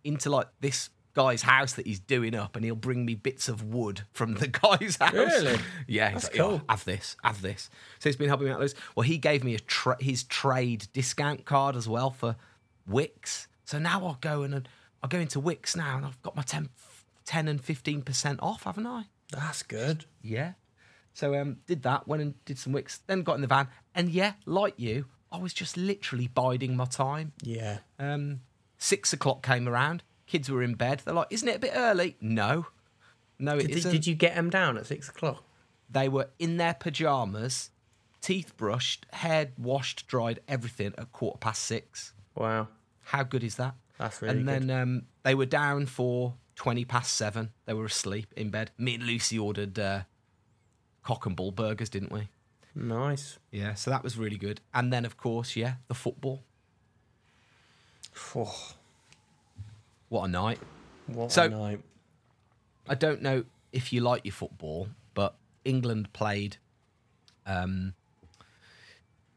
[0.03, 2.55] into like this guy's house that he's doing up.
[2.55, 4.47] And he'll bring me bits of wood from the
[4.79, 5.13] guy's house.
[5.13, 5.57] Really?
[5.87, 6.09] Yeah.
[6.11, 6.61] He's That's like, "Oh, cool.
[6.67, 7.69] have this, have this.
[7.99, 8.75] So he's been helping me out loads.
[8.95, 12.35] Well, he gave me a tra- his trade discount card as well for
[12.89, 13.47] Wickes.
[13.65, 14.59] So now I'll go and uh,
[15.03, 16.69] I'll go into Wickes now and I've got my 10,
[17.25, 19.03] 10 and 15% off, haven't I?
[19.31, 20.05] That's good.
[20.21, 20.53] Yeah.
[21.13, 23.67] So um, did that, went and did some Wickes, then got in the van.
[23.93, 27.31] And yeah, like you, I was just literally biding my time.
[27.41, 27.79] Yeah.
[27.99, 28.41] Um,
[28.77, 30.03] six o'clock came around.
[30.27, 31.01] Kids were in bed.
[31.05, 32.17] They're like, isn't it a bit early?
[32.19, 32.67] No.
[33.39, 33.91] No, it Did, isn't.
[33.91, 35.43] did you get them down at six o'clock?
[35.89, 37.69] They were in their pajamas,
[38.21, 42.13] teeth brushed, hair washed, dried, everything at quarter past six.
[42.35, 42.69] Wow.
[43.01, 43.75] How good is that?
[43.97, 44.47] That's really good.
[44.53, 47.51] and then um, they were down for 20 past seven.
[47.65, 48.71] They were asleep in bed.
[48.77, 50.01] Me and Lucy ordered uh,
[51.03, 52.29] cock and bull burgers, didn't we?
[52.73, 53.39] Nice.
[53.51, 54.61] Yeah, so that was really good.
[54.73, 56.43] And then, of course, yeah, the football.
[58.35, 58.73] Oh,
[60.09, 60.59] What a night.
[61.07, 61.81] what So- a night.
[62.87, 66.57] I don't know if you like your football, but England played
[67.47, 67.93] um,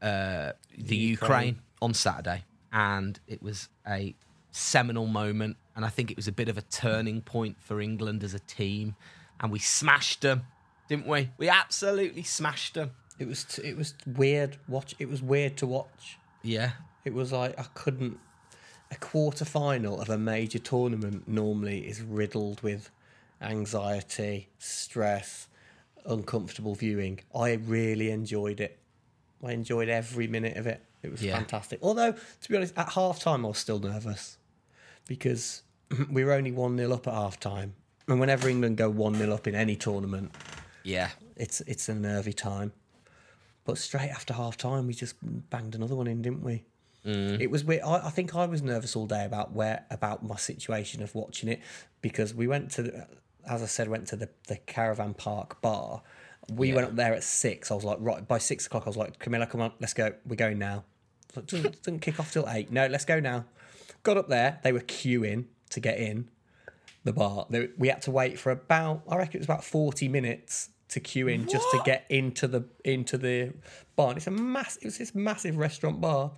[0.03, 1.09] uh, the Ukraine.
[1.09, 1.59] Ukraine.
[1.81, 4.15] on Saturday, and it was a
[4.51, 5.57] seminal moment.
[5.79, 8.41] And I think it was a bit of a turning point for England as a
[8.41, 8.97] team.
[9.39, 10.43] And we smashed them,
[10.89, 11.31] didn't we?
[11.39, 12.91] We absolutely smashed them.
[13.21, 14.57] It was t- it was weird.
[14.67, 14.97] Watch.
[14.99, 16.19] It was weird to watch.
[16.43, 16.73] Yeah,
[17.05, 18.19] It was like I couldn't.
[18.91, 22.91] A quarter final of a major tournament normally is riddled with
[23.41, 25.47] anxiety, stress,
[26.05, 27.21] uncomfortable viewing.
[27.33, 28.81] I really enjoyed it.
[29.47, 30.85] I enjoyed every minute of it.
[31.05, 31.37] It was Yeah.
[31.37, 31.79] fantastic.
[31.83, 34.39] Although, to be honest, at half time I was still nervous
[35.07, 35.63] because
[36.11, 37.75] we were only 1 0 up at half time.
[38.07, 40.33] And whenever England go 1 0 up in any tournament,
[40.83, 41.11] yeah.
[41.37, 42.73] it's it's a nervy time.
[43.65, 46.65] But straight after half time, we just banged another one in, didn't we?
[47.05, 47.39] Mm.
[47.41, 47.83] It was weird.
[47.83, 51.49] I, I think I was nervous all day about where about my situation of watching
[51.49, 51.61] it
[52.01, 53.07] because we went to, the,
[53.47, 56.03] as I said, went to the, the caravan park bar.
[56.51, 56.77] We Yeah.
[56.77, 57.71] went up there at six.
[57.71, 58.85] I was like, right by six o'clock.
[58.87, 60.13] I was like, Camilla, come on, let's go.
[60.27, 60.85] We're going now.
[61.37, 62.73] Like, doesn't, doesn't kick off till eight.
[62.73, 63.45] No, let's go now.
[64.03, 64.61] Got up there.
[64.63, 66.29] They were queuing to get in
[67.05, 67.47] the bar.
[67.77, 71.29] We had to wait for about, I reckon it was about forty minutes to queue
[71.29, 73.53] in just to get into the into the
[73.97, 74.09] bar.
[74.09, 74.77] And it's a mass.
[74.77, 76.33] It was this massive restaurant bar.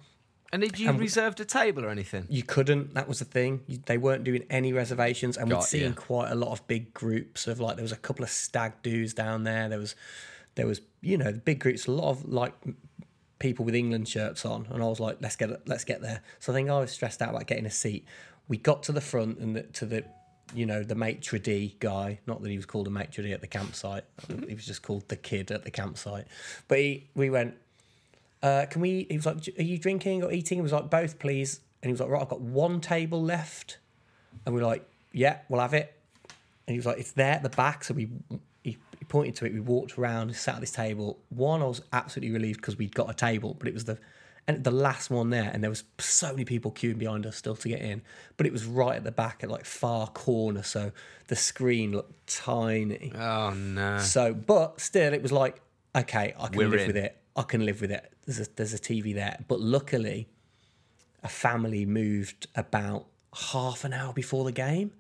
[0.53, 2.27] And did you And reserved a table or anything?
[2.29, 2.95] You couldn't.
[2.95, 3.63] That was the thing.
[3.69, 5.93] You, they weren't doing any reservations, and we'd seen ya.
[5.95, 7.77] quite a lot of big groups of like.
[7.77, 9.69] There was a couple of stag doos down there.
[9.69, 9.95] There was,
[10.57, 11.87] there was you know big groups.
[11.87, 12.53] A lot of like
[13.39, 16.21] people with England shirts on, and I was like, let's get let's get there.
[16.41, 18.05] So I think I was stressed out about getting a seat.
[18.51, 20.05] We got to the front and the, to the
[20.55, 22.19] you know, the maitre d guy.
[22.27, 24.05] Not that he was called a maitre d at the campsite.
[24.49, 26.27] he was just called the kid at the campsite.
[26.69, 27.55] But he, we went.
[28.43, 29.07] Uh, can we?
[29.09, 31.93] He was like, "Are you drinking or eating?" He was like, "Both, please." And he
[31.93, 33.79] was like, "Right, I've got one table left."
[34.45, 35.95] And we are like, "Yeah, we'll have it."
[36.67, 38.09] And he was like, "It's there at the back." So we
[38.65, 39.53] he, he pointed to it.
[39.53, 41.19] We walked around, sat at this table.
[41.29, 43.99] One, I was absolutely relieved because we'd got a table, but it was the
[44.47, 47.57] and the last one there, and there was so many people queuing behind us still
[47.57, 48.03] to get in,
[48.37, 50.93] but it was right at the back at like far corner, so
[51.29, 53.13] the screen looked tiny.
[53.15, 53.99] Oh no.
[53.99, 55.61] So, but still, it was like,
[55.95, 56.87] okay, I can We're live in.
[56.89, 57.17] with it.
[57.37, 58.13] I can live with it.
[58.27, 59.39] There's a, there's a TV there.
[59.47, 60.29] But luckily,
[61.23, 63.07] a family moved about
[63.53, 64.93] half an hour before the game.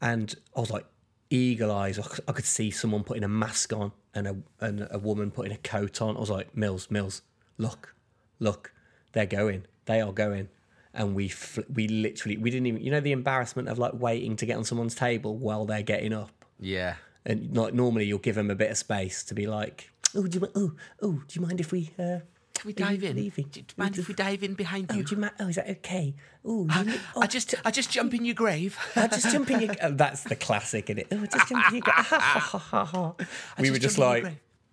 [0.00, 0.84] And I was like,
[1.30, 1.98] eagle eyes.
[1.98, 5.56] I could see someone putting a mask on and a, and a woman putting a
[5.58, 6.16] coat on.
[6.16, 7.22] I was like, Mills, Mills,
[7.56, 7.94] look,
[8.38, 8.72] look,
[9.12, 9.64] they're going.
[9.86, 10.48] They are going.
[10.94, 14.36] And we fl- we literally, we didn't even, you know, the embarrassment of like waiting
[14.36, 16.94] to get on someone's table while they're getting up Yeah.
[17.24, 20.38] and like normally you'll give them a bit of space to be like, oh, do
[20.40, 20.72] you, oh,
[21.02, 21.90] oh, do you mind if we?
[21.98, 22.20] Uh,
[22.54, 23.14] Can we dive in?
[23.16, 23.46] leaving?
[23.52, 25.04] Do you mind if we dive in behind Oh, you?
[25.04, 25.34] do you mind?
[25.38, 26.14] Oh, is that okay?
[26.44, 28.76] Oh, you li- oh I just, I just jump in your grave.
[28.96, 29.74] I just jump in your.
[29.82, 31.08] Oh, that's the classic, isn't it?
[31.12, 31.84] Oh, I just jump in your.
[31.86, 33.14] Ha.
[33.60, 34.32] We were just jump in your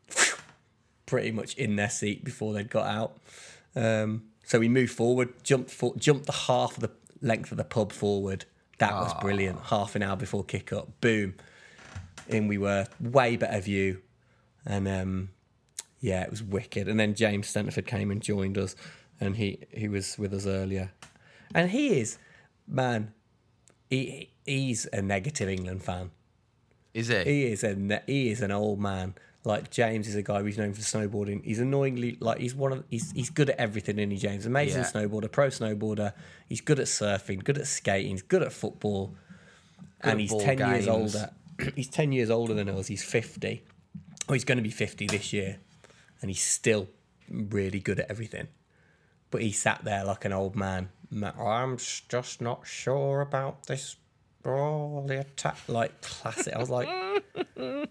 [0.10, 0.36] like
[1.06, 3.18] pretty much in their seat before they'd got out.
[3.76, 7.64] Um, so we moved forward, jumped for, jumped the half of the length of the
[7.64, 8.46] pub forward.
[8.78, 9.60] That was brilliant.
[9.66, 11.36] Half an hour before kick up, boom,
[12.28, 12.88] in we were.
[13.00, 14.02] Way better view,
[14.66, 15.30] and um,
[16.02, 16.88] yeah, it was wicked.
[16.88, 18.76] And then James Stenterford came and joined us,
[19.20, 20.92] and he he was with us earlier,
[21.54, 22.18] and he is
[22.68, 23.14] man.
[23.90, 26.12] He he's a negative England fan.
[26.94, 27.28] Is it?
[27.28, 29.16] He is a he is an old man.
[29.46, 31.44] Like James is a guy we've known for snowboarding.
[31.46, 34.00] He's annoyingly like he's one of he's he's good at everything.
[34.00, 34.46] Isn't he, James?
[34.46, 34.90] Amazing Yeah.
[34.92, 36.14] snowboarder, pro snowboarder.
[36.50, 39.16] He's good at surfing, good at skating, he's good at football,
[40.02, 41.30] and at he's ten years older.
[41.76, 42.88] he's ten years older than us.
[42.88, 43.64] He's fifty.
[44.28, 45.58] Oh, he's going to be fifty this year,
[46.22, 46.88] and he's still
[47.30, 48.48] really good at everything.
[49.30, 50.90] But he sat there like an old man.
[51.24, 53.96] I'm just not sure about this.
[54.44, 56.54] Oh, the attack, like classic.
[56.54, 56.88] I was like,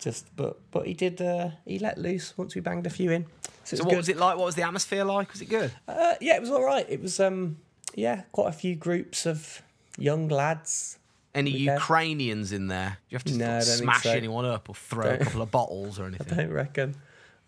[0.00, 1.20] just, but but he did.
[1.20, 3.26] Uh, he let loose once we banged a few in.
[3.64, 3.96] So, So was what good.
[3.98, 4.36] was it like?
[4.36, 5.30] What was the atmosphere like?
[5.32, 5.72] Was it good?
[5.86, 6.86] Uh, yeah, it was all right.
[6.88, 7.58] It was um,
[7.94, 9.62] yeah, quite a few groups of
[9.98, 10.98] young lads.
[11.34, 11.50] Any.
[11.50, 12.98] Ukrainians in there?
[13.08, 14.10] Do you have to No, I don't think smash so.
[14.10, 16.32] anyone up or throw a Don't- couple of bottles or anything?
[16.38, 16.96] I don't reckon.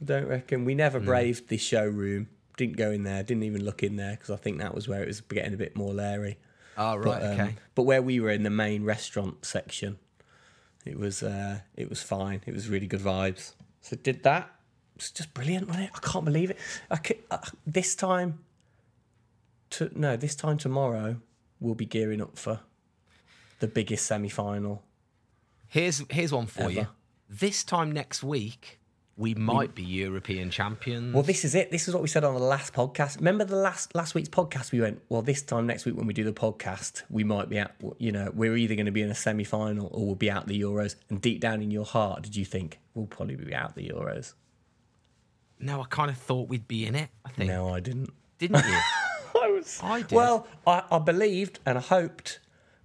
[0.00, 0.64] I don't reckon.
[0.64, 2.28] We never braved the showroom.
[2.56, 3.22] Didn't go in there.
[3.22, 5.56] Didn't even look in there because I think that was where it was getting a
[5.56, 6.38] bit more leery.
[6.78, 7.54] Oh right, But, um, okay.
[7.74, 9.98] But where we were in the main restaurant section,
[10.84, 12.42] it was uh, it was fine.
[12.46, 13.52] It was really good vibes.
[13.80, 14.50] So did that.
[14.96, 15.90] It's just brilliant, wasn't it?
[15.94, 16.58] I can't believe it.
[16.90, 18.40] I could, uh, this time,
[19.70, 21.16] to no, this time tomorrow
[21.60, 22.60] we'll be gearing up for
[23.60, 24.82] the biggest semi final.
[25.68, 26.88] Here's here's one for you.
[27.28, 28.78] This time next week,
[29.22, 31.14] we might be European champions.
[31.14, 31.70] Well, this is it.
[31.70, 33.18] This is what we said on the last podcast.
[33.18, 34.72] Remember the last last week's podcast?
[34.72, 37.58] We went, well, this time next week when we do the podcast, we might be
[37.60, 37.70] out.
[37.98, 40.48] You know, we're either going to be in a semi final or we'll be out
[40.48, 40.96] the Euros.
[41.08, 44.34] And deep down in your heart, did you think we'll probably be out the Euros?
[45.60, 47.08] no, I kind of thought we'd be in it.
[47.24, 48.10] I think, No, I didn't.
[48.38, 48.78] didn't you?
[49.40, 49.78] I was.
[49.80, 50.10] I did.
[50.10, 52.40] Well, I, I believed and I hoped,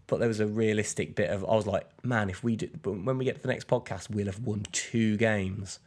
[0.05, 1.43] but there was a realistic bit of.
[1.43, 4.11] I was like, man, if we do, but when we get to the next podcast,
[4.11, 5.79] we'll have won two games.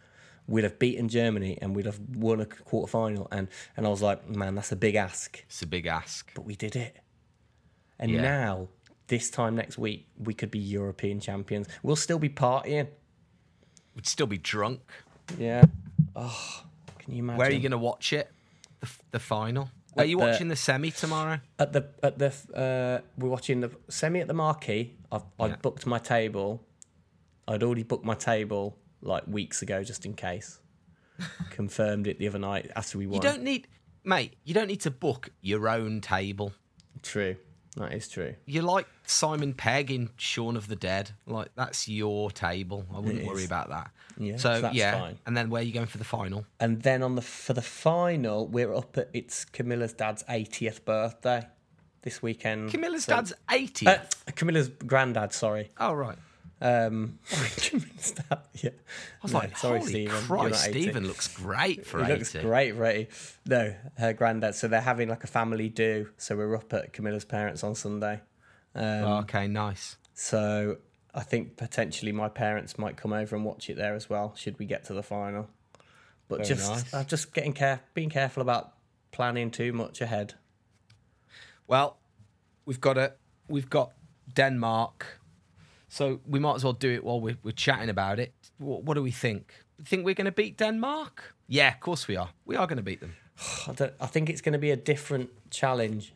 [0.50, 3.28] We'd have beaten Germany and we'd have won a quarter final.
[3.30, 5.42] And and I was like, man, that's a big ask.
[5.46, 6.30] it's a big ask.
[6.34, 6.96] but we did it.
[7.98, 8.22] And Yeah.
[8.22, 8.68] now,
[9.06, 11.68] this time next week, we could be European champions.
[11.82, 12.88] We'll still be partying.
[13.94, 14.80] We'd still be drunk.
[15.38, 15.64] Yeah.
[16.16, 16.64] Oh,
[16.98, 17.38] can you imagine?
[17.38, 18.30] Where are you going to watch it?
[18.80, 19.70] The, the final.
[19.96, 21.40] Are you the- watching the semi tomorrow?
[21.58, 24.94] At the at the uh, we're watching the semi at the marquee.
[25.12, 25.56] I've I Yeah.
[25.62, 26.64] booked my table.
[27.46, 30.58] I'd already booked my table like weeks ago, just in case.
[31.50, 33.14] Confirmed it the other night after we won.
[33.16, 33.68] You don't need,
[34.04, 34.34] mate.
[34.44, 36.52] You don't need to book your own table.
[37.02, 37.36] True.
[37.76, 38.34] That is true.
[38.46, 41.12] You're like Simon Pegg in Shaun of the Dead.
[41.26, 42.84] Like that's your table.
[42.92, 43.90] I wouldn't worry about that.
[44.18, 45.18] Yeah, So, so that's yeah, fine.
[45.24, 46.44] and then where are you going for the final?
[46.59, 51.46] And then on the for the final, we're up at it's Camilla's dad's 80th birthday
[52.03, 52.70] this weekend.
[52.70, 53.86] Camilla's So- dad's 80.
[53.86, 53.98] Uh,
[54.34, 55.70] Camilla's granddad, sorry.
[55.78, 56.18] oh right.
[56.61, 58.70] Um, dad, yeah.
[58.70, 60.22] I was No, like, sorry, Stephen.
[60.22, 60.82] Christ, not 80.
[60.82, 62.18] Stephen looks great for He 80.
[62.18, 63.08] looks great for 80.
[63.46, 64.54] No, her granddad.
[64.54, 66.11] So they're having like a family do.
[66.18, 68.20] So we're up at Camilla's parents on Sunday.
[68.74, 69.96] Um, Oh, okay, nice.
[70.14, 70.76] So
[71.14, 74.34] I think potentially my parents might come over and watch it there as well.
[74.36, 75.48] Should we get to the final?
[76.28, 76.94] But Very just, nice.
[76.94, 78.74] I'm just getting care, being careful about
[79.12, 80.34] planning too much ahead.
[81.66, 81.96] Well,
[82.66, 83.14] we've got a
[83.48, 83.92] we've got
[84.34, 85.19] Denmark.
[85.91, 88.32] So we might as well do it while we're, we're chatting about it.
[88.59, 89.53] What, what do we think?
[89.84, 91.34] Think we're going to beat Denmark?
[91.49, 92.30] Yeah, of course we are.
[92.47, 93.16] We are going to beat them.
[93.66, 96.12] I, don't, I think it's going to be a different challenge.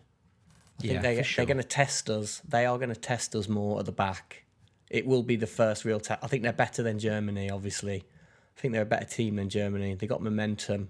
[0.80, 1.44] I Yeah, think they, for sure.
[1.44, 2.40] they're going to test us.
[2.48, 4.44] They are going to test us more at the back.
[4.90, 6.22] It will be the first real test.
[6.22, 8.04] I think they're better than Germany, obviously.
[8.56, 9.94] I think they're a better team than Germany.
[9.94, 10.88] They got momentum.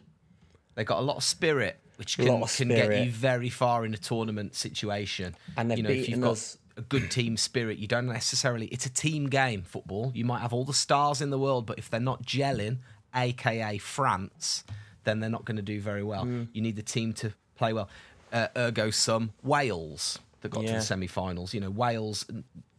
[0.74, 3.96] They got a lot of spirit, which can, can get you very far in a
[3.96, 5.34] tournament situation.
[5.56, 6.58] And they've you know, if you've beaten got us.
[6.76, 8.66] A good team spirit, you don't necessarily.
[8.66, 10.12] It's a team game, football.
[10.14, 12.78] You might have all the stars in the world, but if they're not gelling,
[13.14, 14.64] aka France,
[15.04, 16.24] then they're not going to do very well.
[16.24, 16.48] Mm.
[16.52, 17.88] You need the team to play well.
[18.32, 21.54] Uh, ergo, some Wales that got to the semi-finals.
[21.54, 22.26] You know, Wales,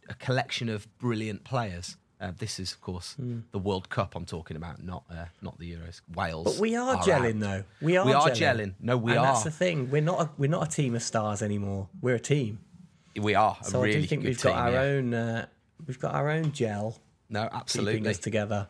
[0.08, 1.96] a collection of brilliant players.
[2.18, 3.14] Uh, this is, of course,
[3.52, 6.00] the World Cup I'm talking about, not uh, not the Euros.
[6.14, 7.04] Wales, But we are out.
[7.04, 7.64] gelling, though.
[7.82, 8.06] We are.
[8.06, 8.56] We are gelling.
[8.56, 8.74] gelling.
[8.80, 9.26] No, we and are.
[9.26, 9.90] That's the thing.
[9.90, 10.20] We're not.
[10.20, 11.88] A, we're not a team of stars anymore.
[12.00, 12.60] We're a team.
[13.18, 14.52] We are a So really I do think we've team.
[14.52, 14.80] got our yeah.
[14.80, 15.14] own.
[15.14, 15.46] Uh,
[15.86, 16.98] we've got our own gel
[17.28, 18.08] No, absolutely.
[18.10, 18.68] us together.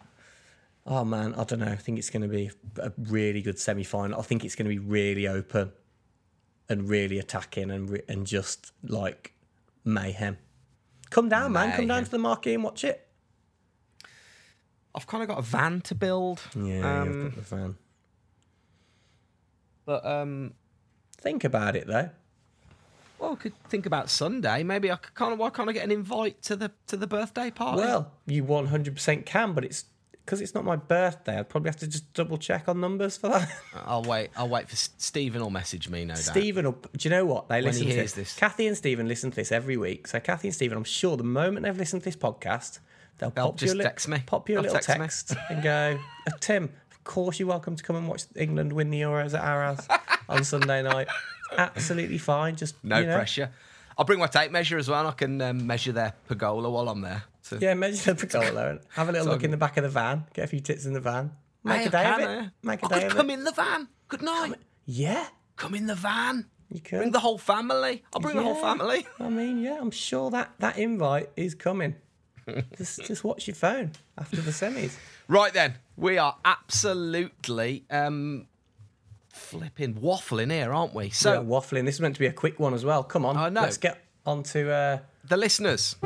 [0.87, 1.67] Oh man, I don't know.
[1.73, 4.21] I think it's going to be a really good semi final.
[4.21, 5.73] I think it's going to be really open
[6.69, 9.33] and really attacking and re- and just like
[9.85, 10.39] mayhem.
[11.11, 11.75] Come down, man.
[11.77, 13.03] Come down to the marquee and watch it.
[14.95, 16.41] I've kind of got a van to build.
[16.55, 17.77] Yeah, um, I've got the van.
[19.85, 20.55] but um,
[21.19, 22.11] Think about it though.
[23.19, 24.63] Well, I could think about Sunday.
[24.63, 25.39] Maybe I kind of.
[25.39, 27.81] Why can't I get an invite to the to the birthday party?
[27.83, 29.85] Well, you 100% can, but it's
[30.25, 31.39] because it's not my birthday.
[31.39, 33.49] I'd probably have to just double check on numbers for that.
[33.87, 34.31] I'll wait.
[34.37, 35.41] I'll wait for Stephen.
[35.41, 36.05] Will message me.
[36.05, 36.23] No doubt.
[36.25, 37.49] Stephen, will, do you know what?
[37.49, 38.33] They he listen to hears this.
[38.33, 38.37] this.
[38.37, 40.09] Kathy and Stephen listen to this every week.
[40.09, 42.81] So Kathy and Stephen, I'm sure the moment they've listened to this podcast,
[43.19, 44.23] they'll, They'll pop you a just li- text me.
[44.27, 47.77] pop you a They'll little text text and go, "Uh, Tim, of course you're welcome
[47.77, 49.87] to come and watch England win the Euros at house
[50.29, 51.07] on Sunday night.
[51.57, 52.57] Absolutely fine.
[52.57, 53.51] Just No you know, pressure.
[53.99, 55.07] I'll bring my tape measure as well.
[55.07, 57.23] I can um, measure their pergola while I'm there.
[57.43, 59.83] So, Yeah, measure the pergola and have a little So look in the back of
[59.85, 60.25] the van.
[60.35, 61.33] Get a few tits in the van.
[61.65, 62.29] Make Hey, a day I of it.
[62.47, 63.35] uh, Make a I day could of come it.
[63.35, 63.89] in the van.
[64.09, 64.55] Good night.
[64.85, 65.27] Yeah,
[65.57, 66.47] Come in the van.
[66.71, 66.99] you could.
[66.99, 68.05] Bring the whole family.
[68.13, 69.07] I'll bring the whole family.
[69.19, 71.95] I mean, yeah, I'm sure that that invite is coming.
[72.77, 74.97] just just watch your phone after the semis.
[75.29, 78.47] Right then, we are absolutely um,
[79.37, 81.11] flipping waffling here, aren't we?
[81.11, 81.85] So So waffling.
[81.85, 83.03] This is meant to be a quick one as well.
[83.05, 83.63] Come on, I know.
[83.63, 84.71] let's get on to.
[84.71, 85.97] Uh, the listeners.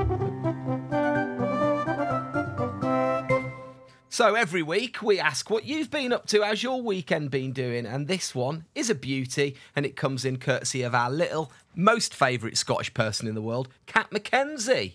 [4.13, 7.87] So every week we ask what you've been up to, how's your weekend been doing,
[7.87, 12.15] and this one is a beauty, and it comes in courtesy of our little most
[12.15, 14.95] favourite Scottish person in the world, Kat McKenzie.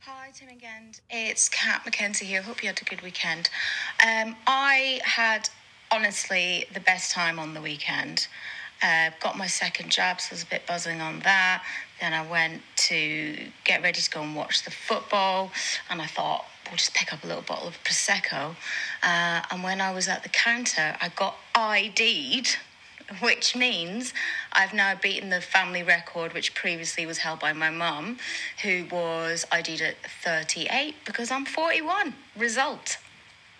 [0.00, 0.92] Hi, Tim again.
[1.10, 2.42] It's Kat McKenzie here.
[2.42, 3.50] Hope you had a good weekend.
[4.04, 5.48] Um, I had
[5.92, 8.26] honestly the best time on the weekend.
[8.82, 11.62] Uh, got my second jab, so I was a bit buzzing on that.
[12.00, 15.52] Then I went to get ready to go and watch the football,
[15.88, 18.56] and I thought we'll just pick up a little bottle of prosecco.
[19.02, 22.56] Uh, and when I was at the counter, I got ID'd
[23.20, 24.14] which means
[24.52, 28.18] I've now beaten the family record, which previously was held by my mum,
[28.62, 32.14] who was ID'd at 38 because I'm 41.
[32.38, 32.96] Result.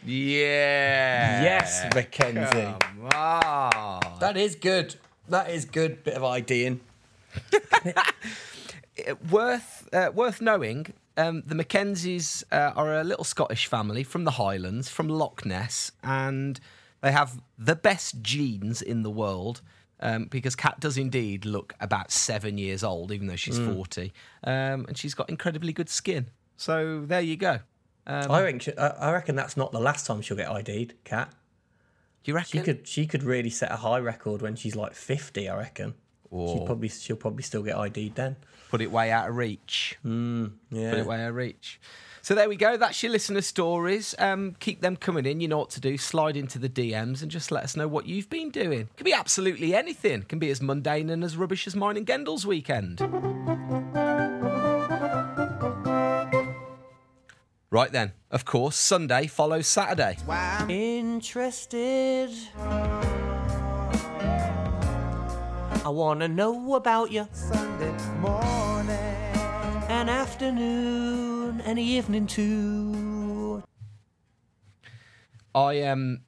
[0.05, 1.43] Yeah.
[1.43, 2.75] yes, Mackenzie.
[2.81, 4.19] Come on.
[4.21, 4.97] That is good.
[5.29, 6.03] That is good.
[6.05, 6.81] Bit of IDing.
[9.31, 10.93] worth uh, worth knowing.
[11.17, 15.93] Um, the Mackenzies uh, are a little Scottish family from the Highlands, from Loch Ness,
[16.03, 16.59] and
[17.03, 19.61] they have the best genes in the world.
[20.05, 24.85] Um, because Kat does indeed look about seven years old, even though she's forty, um,
[24.89, 26.27] and she's got incredibly good skin.
[26.57, 27.61] So there you go.
[28.07, 28.59] Um, I reckon.
[28.61, 30.95] she- I reckon that's not the last time she'll get ID'd.
[31.05, 31.31] Cat.
[32.25, 32.61] do you reckon?
[32.61, 32.87] She could.
[32.89, 35.49] She could really set a high record when she's like fifty.
[35.49, 35.95] I reckon.
[36.31, 36.89] Or She'd probably.
[36.89, 38.37] She'll probably still get ID'd then.
[38.71, 39.99] put it way out of reach.
[40.03, 40.11] Put
[40.71, 40.95] Yeah.
[40.97, 41.79] it way out of reach.
[42.25, 42.77] So there we go.
[42.77, 44.15] That's your listener stories.
[44.19, 45.41] Um, keep them coming in.
[45.41, 45.99] You know what to do.
[45.99, 48.89] Slide into the DMs and just let us know what you've been doing.
[48.97, 50.23] Can be absolutely anything.
[50.23, 53.01] Can be as mundane and as rubbish as mine and Gendle's weekend.
[57.73, 60.19] Right then, of course, Sunday follows Saturday.
[60.27, 60.67] Wow.
[60.69, 62.29] Interested.
[65.83, 67.27] I wanna know about you.
[67.33, 68.91] Sunday morning.
[69.89, 73.63] An afternoon and evening too.
[75.55, 76.21] I um,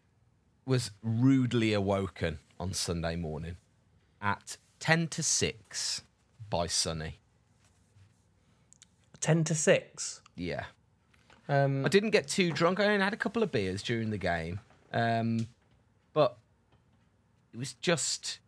[0.65, 3.57] was rudely awoken on Sunday morning
[4.23, 6.03] at 10 to 6
[6.49, 7.19] by Sonny.
[9.21, 10.21] Ten to six.
[10.37, 10.65] Yeah.
[11.49, 12.81] Um, I didn't get too drunk.
[12.81, 14.61] I only had a couple of beers during the game.
[14.93, 15.47] Um,
[16.13, 16.37] but
[17.53, 18.39] it was just.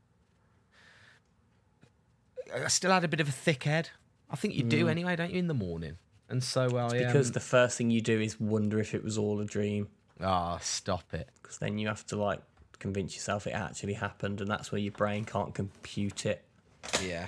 [2.54, 3.90] I still had a bit of a thick head.
[4.30, 5.98] I think you do anyway, don't you, in the morning?
[6.28, 9.16] And so I Because um, the first thing you do is wonder if it was
[9.16, 9.88] all a dream.
[10.20, 11.28] ah stop it.
[11.40, 12.40] Because then you have to like
[12.78, 16.44] convince yourself it actually happened, and that's where your brain can't compute it.
[17.02, 17.26] Yeah.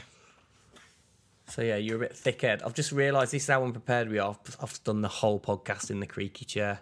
[1.48, 2.62] So yeah, you're a bit thick-head.
[2.62, 4.36] I've just realised this is how unprepared we are.
[4.46, 6.80] I've, I've done the whole podcast in the creaky chair.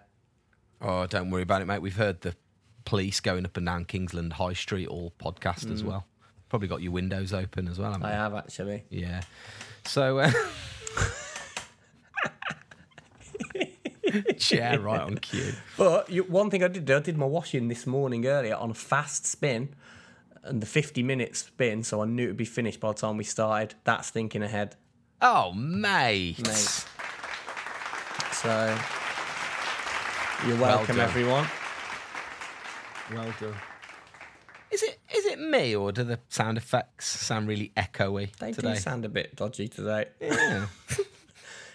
[0.81, 1.81] Oh, don't worry about it, mate.
[1.81, 2.35] We've heard the
[2.85, 6.07] police going up and down Kingsland High Street all podcast as well.
[6.49, 7.93] Probably got your windows open as well.
[7.93, 8.17] haven't I you?
[8.17, 8.85] have actually.
[8.91, 9.23] Yeah.
[9.85, 10.31] So, uh,
[14.39, 15.53] chair right on cue.
[15.77, 18.71] But you, one thing I did do, I did my washing this morning earlier on
[18.71, 19.75] a fast spin,
[20.47, 23.17] and the 50 minutes spin, so I knew it would be finished by the time
[23.17, 23.75] we started.
[23.85, 24.77] That's thinking ahead.
[25.21, 26.39] Oh, mate.
[26.47, 26.85] Mate.
[28.33, 28.79] So
[30.47, 31.05] you're welcome, done.
[31.09, 31.47] everyone.
[33.13, 33.55] Well done.
[34.71, 38.75] Is it is it me or do the sound effects sound really echoey They today?
[38.75, 40.07] do sound a bit dodgy today.
[40.21, 40.67] yeah.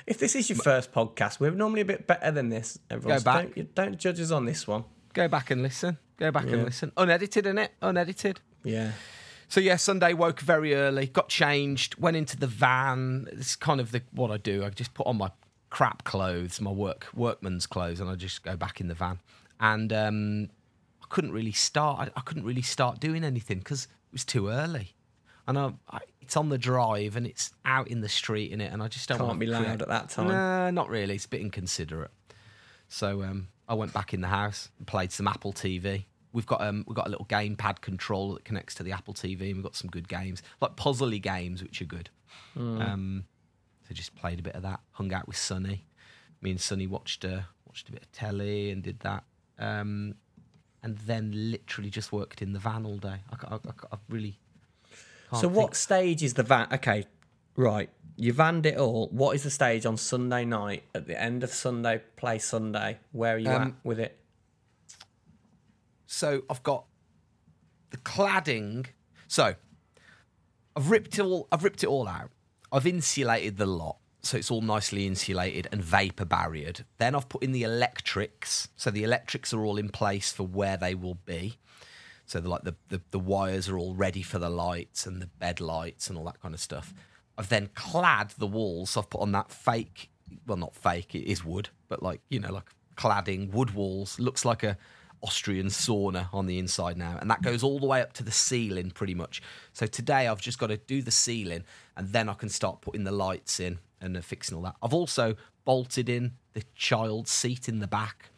[0.07, 2.78] If this is your first podcast, we're normally a bit better than this.
[2.89, 3.53] Everyone, so back.
[3.55, 4.84] Don't, don't judge us on this one.
[5.13, 5.99] Go back and listen.
[6.17, 6.53] Go back Yeah.
[6.53, 6.91] and listen.
[6.97, 7.69] Unedited, innit?
[7.84, 8.39] Unedited.
[8.64, 8.91] Yeah.
[9.47, 13.28] So yeah, Sunday woke very early, got changed, went into the van.
[13.34, 14.64] It's kind of the what I do.
[14.64, 15.32] I just put on my
[15.70, 19.20] crap clothes, my work workman's clothes, and I just go back in the van.
[19.59, 20.49] And um,
[21.03, 21.99] I couldn't really start.
[21.99, 24.95] I, I couldn't really start doing anything because it was too early.
[25.47, 28.72] And I, I, it's on the drive and it's out in the street in it,
[28.72, 30.30] and I just don't Can't want be loud create- at that time.
[30.30, 31.16] Nah, not really.
[31.16, 32.12] It's a bit inconsiderate.
[32.88, 36.05] So um, I went back in the house and played some Apple TV.
[36.34, 39.47] We've got um, we've got a little gamepad controller that connects to the Apple TV,
[39.47, 42.09] and we've got some good games, like puzzly games, which are good.
[42.53, 42.82] Hmm.
[42.82, 43.23] Um,
[43.88, 44.79] so just played a bit of that.
[44.91, 45.86] Hung out with Sonny.
[46.41, 49.23] Me and Sonny watched uh, watched a bit of telly and did that.
[49.59, 50.15] Um,
[50.84, 53.17] and then literally just worked in the van all day.
[53.32, 53.59] I, I,
[53.91, 54.39] I, really.
[55.29, 56.67] can't So think- what stage is the van?
[56.73, 57.05] Okay,
[57.55, 57.89] right.
[58.17, 59.07] You vanned it all.
[59.11, 62.97] What is the stage on Sunday night at the end of Sunday Play Sunday?
[63.11, 64.17] Where are you at Um, with it?
[66.12, 66.86] So I've got
[67.91, 68.88] the cladding.
[69.30, 69.55] So
[70.76, 71.47] I've ripped it all.
[71.51, 72.32] I've ripped it all out.
[72.70, 76.84] I've insulated the lot, so it's all nicely insulated and vapor barriered.
[76.97, 80.76] Then I've put in the electrics, so the electrics are all in place for where
[80.76, 81.57] they will be.
[82.26, 85.28] So the, like the, the the wires are all ready for the lights and the
[85.28, 86.93] bed lights and all that kind of stuff.
[87.38, 88.91] I've then clad the walls.
[88.91, 90.09] So I've put on that fake,
[90.45, 94.20] well not fake, it is wood, but like you know like cladding wood walls.
[94.20, 94.78] Looks like a
[95.24, 98.32] Austrian sauna on the inside now, and that goes all the way up to the
[98.32, 99.41] ceiling pretty much.
[99.74, 101.63] So today I've just got to do the ceiling,
[101.95, 104.76] and then I can start putting the lights in and uh, fixing all that.
[104.82, 108.32] I've also bolted in the child seat in the back,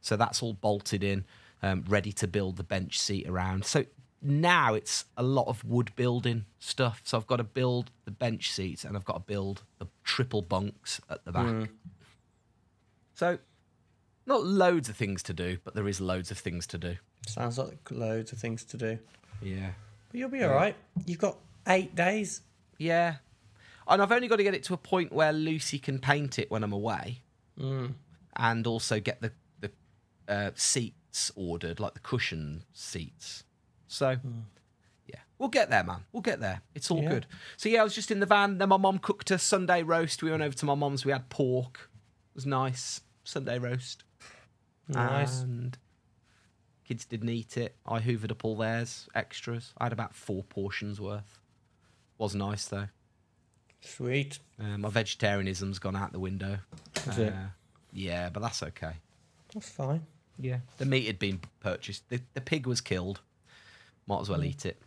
[0.00, 1.24] so that's all bolted in,
[1.62, 3.64] um, ready to build the bench seat around.
[3.64, 3.84] So
[4.22, 7.00] now it's a lot of wood building stuff.
[7.04, 10.42] So I've got to build the bench seats, and I've got to build the triple
[10.42, 11.70] bunks at the back.
[13.14, 13.38] So
[14.30, 16.96] not loads of things to do, but there is loads of things to do.
[17.26, 18.98] Sounds like loads of things to do.
[19.42, 19.70] Yeah.
[20.10, 20.74] But you'll be all right.
[21.06, 21.36] You've got
[21.68, 22.40] eight days.
[22.78, 23.16] Yeah.
[23.86, 26.50] And I've only got to get it to a point where Lucy can paint it
[26.50, 27.22] when I'm away.
[28.36, 29.70] And also get the, the
[30.28, 33.44] uh, seats ordered, like the cushion seats.
[33.88, 34.16] So,
[35.06, 36.04] yeah, we'll get there, man.
[36.12, 36.62] We'll get there.
[36.74, 37.08] It's all Yeah.
[37.10, 37.26] good.
[37.56, 38.58] So, yeah, I was just in the van.
[38.58, 40.22] Then my mom cooked a Sunday roast.
[40.22, 41.04] We went over to my mom's.
[41.04, 41.90] We had pork.
[42.32, 43.00] It was nice.
[43.24, 44.04] Sunday roast.
[44.94, 45.40] Nice.
[45.42, 45.76] And
[46.84, 47.76] kids didn't eat it.
[47.86, 49.72] I hoovered up all theirs, extras.
[49.78, 51.38] I had about four portions worth.
[52.18, 52.88] Was nice though.
[53.80, 54.38] Sweet.
[54.60, 56.58] Uh, my vegetarianism's gone out the window.
[57.08, 57.30] Uh,
[57.92, 58.92] Yeah, but that's okay.
[59.54, 60.02] That's fine.
[60.38, 62.08] Yeah, the meat had been purchased.
[62.08, 63.20] The, the pig was killed.
[64.06, 64.80] Might as well eat it.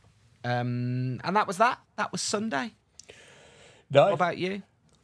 [0.43, 1.79] Um, and that was that.
[1.95, 2.73] That was Sunday.
[3.91, 4.05] No.
[4.05, 4.61] What about you?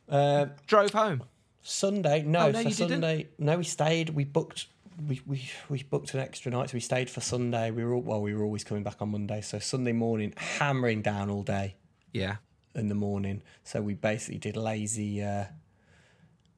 [0.09, 1.23] Uh, Drove home.
[1.61, 2.23] Sunday?
[2.23, 2.89] No, Oh, no, for you didn't?
[2.89, 3.27] Sunday.
[3.37, 4.09] No, we stayed.
[4.09, 4.67] We booked.
[5.07, 7.71] We, we we booked an extra night, so we stayed for Sunday.
[7.71, 11.01] We were all, well, we were always coming back on Monday, so Sunday morning, hammering
[11.01, 11.75] down all day
[12.11, 12.37] Yeah.
[12.75, 13.41] in the morning.
[13.63, 15.23] So we basically did lazy.
[15.23, 15.45] Uh,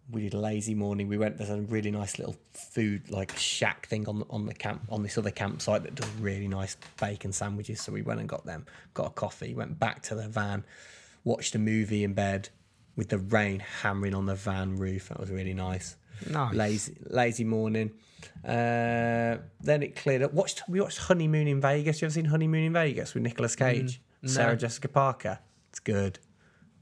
[0.10, 1.08] we did a lazy morning.
[1.08, 1.38] We went.
[1.38, 5.18] There's a really nice little food like shack thing on on the camp on this
[5.18, 7.80] other campsite that does really nice bacon sandwiches.
[7.82, 8.66] So we went and got them.
[8.94, 9.54] Got a coffee.
[9.54, 10.66] Went back to the van.
[11.24, 12.50] Watched a movie in bed
[12.96, 15.10] with the rain hammering on the van roof.
[15.10, 15.96] That was really nice.
[16.30, 16.54] Nice.
[16.56, 17.92] Lazy lazy morning.
[18.46, 20.34] Uh, then it cleared up.
[20.34, 22.02] Watched we watched Honeymoon in Vegas.
[22.02, 25.40] You ever seen Honeymoon in Vegas with Nicolas Cage, Sarah Jessica Parker?
[25.70, 26.20] It's good.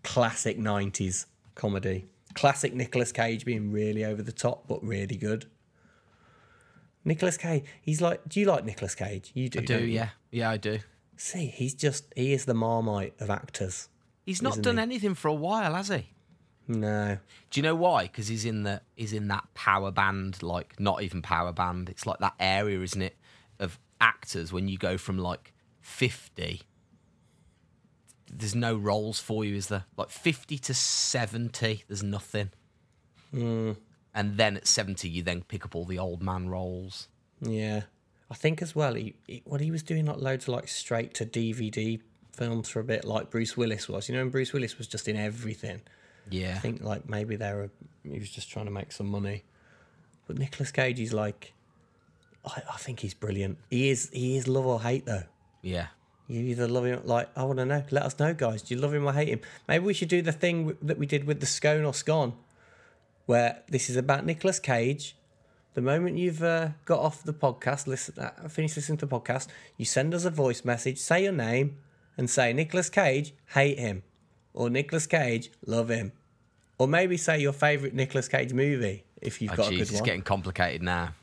[0.03, 1.25] Classic nineties
[1.55, 2.07] comedy.
[2.33, 5.45] Classic Nicolas Cage being really over the top, but really good.
[7.03, 8.27] Nicolas Cage, he's like.
[8.27, 9.31] Do you like Nicolas Cage?
[9.33, 9.59] You do.
[9.59, 10.09] I do, yeah.
[10.31, 10.79] Yeah, I do.
[11.17, 13.89] See, he's just he is the marmite of actors.
[14.25, 14.83] He's not done he?
[14.83, 16.09] anything for a while, has he?
[16.69, 17.17] No.
[17.49, 18.03] Do you know why?
[18.03, 21.89] Because he's in the he's in that power band, like not even power band.
[21.89, 23.17] It's like that area, isn't it,
[23.59, 25.51] of actors when you go from like
[25.81, 26.61] fifty.
[28.31, 29.85] There's no roles for you, is there?
[29.97, 32.51] Like fifty to seventy, there's nothing.
[33.31, 33.71] Hmm.
[34.13, 37.07] And then at seventy, you then pick up all the old man roles.
[37.41, 37.81] Yeah.
[38.29, 41.15] I think as well, he, he what he was doing like loads of like straight
[41.15, 41.99] to DVD
[42.31, 44.07] films for a bit, like Bruce Willis was.
[44.07, 45.81] You know, and Bruce Willis was just in everything.
[46.31, 47.69] Yeah, I think like maybe they were
[48.03, 49.43] he was just trying to make some money.
[50.27, 51.53] But Nicolas Cage, is like,
[52.45, 53.57] I, I think he's brilliant.
[53.69, 55.23] He is he is love or hate though.
[55.61, 55.87] yeah.
[56.27, 57.83] You either love him, like I want to know.
[57.89, 58.61] Let us know, guys.
[58.61, 59.41] Do you love him or hate him?
[59.67, 62.33] Maybe we should do the thing w- that we did with the scone or scone,
[63.25, 65.15] where this is about Nicolas Cage.
[65.73, 69.47] The moment you've uh, got off the podcast, listen, uh, finish listening to the podcast,
[69.75, 71.77] you send us a voice message, say your name,
[72.15, 74.03] and say Nicolas Cage, hate him,
[74.53, 76.11] or Nicolas Cage, love him,
[76.79, 79.91] or maybe say your favorite Nicolas Cage movie if you've Oh, got a jeez, good
[79.91, 81.13] it's getting complicated now.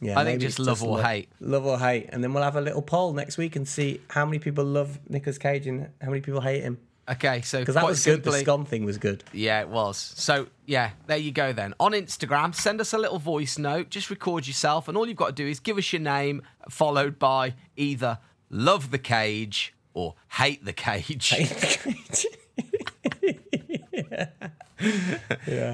[0.00, 1.28] Yeah, I think just love or hate.
[1.40, 4.26] Love or hate, and then we'll have a little poll next week and see how
[4.26, 6.78] many people love Nicolas Cage and how many people hate him.
[7.08, 8.32] Okay, so Because that was simply, good.
[8.32, 9.22] The scum thing was good.
[9.32, 9.96] Yeah, it was.
[9.96, 11.72] So, yeah, there you go then.
[11.78, 13.90] On Instagram, send us a little voice note.
[13.90, 17.18] Just record yourself, and all you've got to do is give us your name, followed
[17.18, 18.18] by either
[18.50, 21.32] love the cage or hate the cage.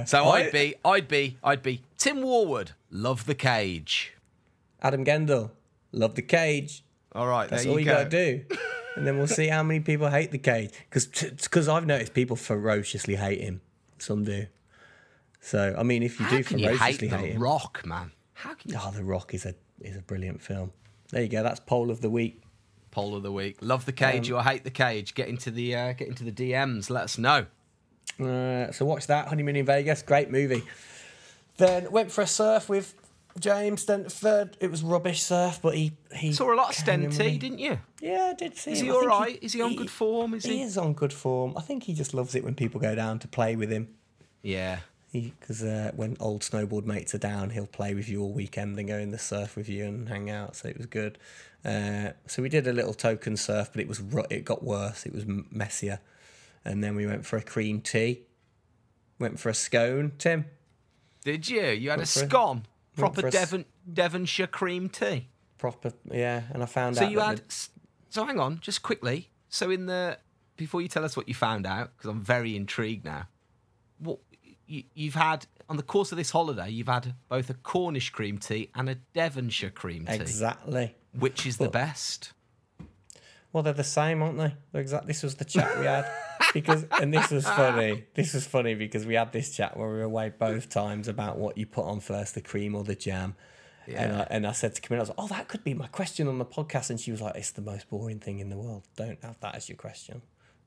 [0.06, 4.14] So I- I'd be, I'd be, I'd be Tim Warwood, love the cage.
[4.80, 5.50] Adam Gendle,
[5.92, 6.82] love the cage.
[7.14, 7.92] All right, That's all you go.
[8.04, 8.44] got to do.
[8.96, 10.70] And then we'll see how many people hate the cage.
[10.88, 13.60] Because because I've noticed people ferociously hate him.
[13.98, 14.46] Some do.
[15.40, 17.82] So I mean, if you How do can you hate ferociously the hate, him, Rock,
[17.86, 18.12] man?
[18.34, 20.72] How can you oh, The Rock is a is a brilliant film.
[21.10, 21.42] There you go.
[21.42, 22.42] That's poll of the week.
[22.90, 23.58] poll of the week?
[23.60, 25.14] Love the cage Um, or hate the cage?
[25.14, 26.88] Get into the, uh, get into the DMs.
[26.90, 27.46] Let us know.
[28.20, 30.02] Uh, so watch that honeymoon in Vegas.
[30.02, 30.62] Great movie.
[31.56, 32.94] Then went for a surf with
[33.38, 34.54] James Stenford.
[34.60, 37.38] It was rubbish surf, but he he Saw a lot of came in with Stenty,
[37.38, 37.78] didn't you?
[38.00, 38.72] Yeah, I did see.
[38.72, 38.86] Is him.
[38.86, 39.38] he all right?
[39.42, 40.34] Is he on good form?
[40.34, 40.62] Is he he?
[40.62, 41.54] is on good form.
[41.56, 43.88] I think he just loves it when people go down to play with him.
[44.42, 44.80] Yeah.
[45.12, 48.88] Because uh, when old snowboard mates are down, he'll play with you all weekend and
[48.88, 50.56] go in the surf with you and hang out.
[50.56, 51.18] So it was good.
[51.64, 55.04] Uh, so we did a little token surf, but it was it got worse.
[55.04, 56.00] It was messier.
[56.64, 58.22] And then we went for a cream tea.
[59.18, 60.46] Went for a scone, Tim.
[61.24, 61.62] Did you?
[61.62, 65.28] You had a Went a- scone, proper a s- Devon Devonshire cream tea.
[65.58, 66.42] Proper, yeah.
[66.52, 67.06] And I found So out.
[67.06, 67.38] So you had.
[67.38, 67.68] the-
[68.10, 69.30] So hang on, just quickly.
[69.48, 70.18] So in the
[70.56, 73.28] before you tell us what you found out, because I'm very intrigued now.
[73.98, 74.18] What
[74.66, 78.38] you, you've had on the course of this holiday, you've had both a Cornish cream
[78.38, 80.14] tea and a Devonshire cream tea.
[80.14, 80.94] exactly.
[81.18, 82.32] Which is the best?
[83.52, 84.54] Well, they're the same, aren't they?
[84.72, 85.06] They're exact.
[85.06, 86.06] This was the chat we had
[86.52, 88.04] because, and this was funny.
[88.14, 91.38] This was funny because we had this chat where we were away both times about
[91.38, 93.34] what you put on first, the cream or the jam.
[93.88, 95.88] And, I, and I said to Camilla, I was like, "Oh, that could be my
[95.88, 98.56] question on the podcast," and she was like, "It's the most boring thing in the
[98.56, 98.84] world.
[98.96, 100.22] Don't have that as your question.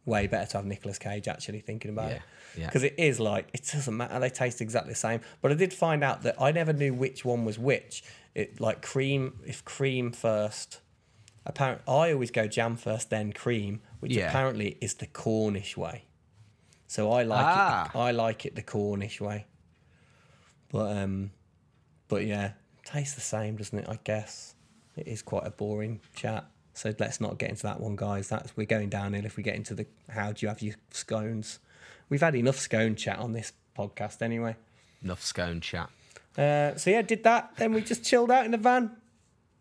[0.05, 2.21] Way better to have Nicolas Cage actually thinking about it
[2.55, 2.65] Yeah, yeah.
[2.67, 4.19] because it is like it doesn't matter.
[4.19, 5.21] They taste exactly the same.
[5.41, 8.03] But I did find out that I never knew which one was which.
[8.35, 10.81] It like cream if cream first.
[11.45, 14.29] Apparently, I always go jam first, then cream, which Yeah.
[14.29, 16.05] apparently is the Cornish way.
[16.87, 17.89] So I like Ah.
[17.93, 17.97] it.
[17.97, 19.45] I like it the Cornish way.
[20.69, 21.31] But um,
[22.07, 23.87] but yeah, tastes the same, doesn't it?
[23.89, 24.55] I guess
[24.95, 26.45] it is quite a boring chat.
[26.73, 28.27] So let's not get into that one, guys.
[28.27, 31.59] That's we're going downhill if we get into the how do you have your scones.
[32.09, 34.55] We've had enough scone chat on this podcast anyway.
[35.03, 35.89] Enough scone chat.
[36.37, 37.55] Uh, so yeah, did that.
[37.57, 38.91] Then we just chilled out in the van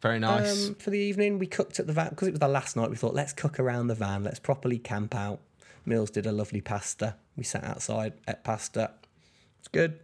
[0.05, 0.69] Very nice.
[0.69, 1.39] um, for the evening.
[1.39, 2.91] We cooked at the van because it was the last night.
[2.91, 4.23] We thought let's cook around the van.
[4.23, 5.41] Let's properly camp out.
[5.87, 7.17] Mills did a lovely pasta.
[7.39, 8.91] We sat outside, ate pasta.
[9.61, 9.99] It's good.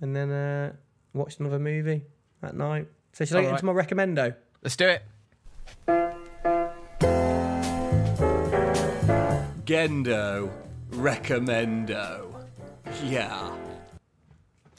[0.00, 0.72] And then uh,
[1.14, 2.04] watched another movie
[2.42, 2.86] that night.
[3.12, 4.36] So should I get All into my recommendo?
[4.62, 5.02] Let's do it.
[9.64, 10.48] Gendo
[10.90, 12.46] recommendo.
[13.02, 13.50] Yeah.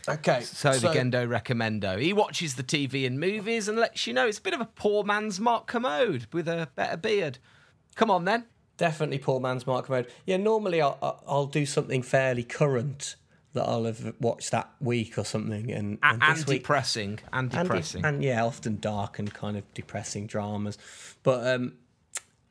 [0.09, 0.41] Okay.
[0.41, 1.99] So, the Gendo Recommendo.
[1.99, 4.65] He watches the TV and movies and lets you know it's a bit of a
[4.65, 7.37] poor man's Mark Kermode with a better beard.
[7.95, 8.45] Come on then.
[8.77, 10.07] Definitely poor man's Mark mode.
[10.25, 13.15] Yeah, normally I'll, I'll- do something fairly current
[13.53, 15.71] that I'll have watched that week or something.
[15.71, 17.19] And, and And week, depressing.
[17.33, 18.05] And and, depressing.
[18.05, 20.77] and yeah, often dark and kind of depressing dramas.
[21.23, 21.73] But um,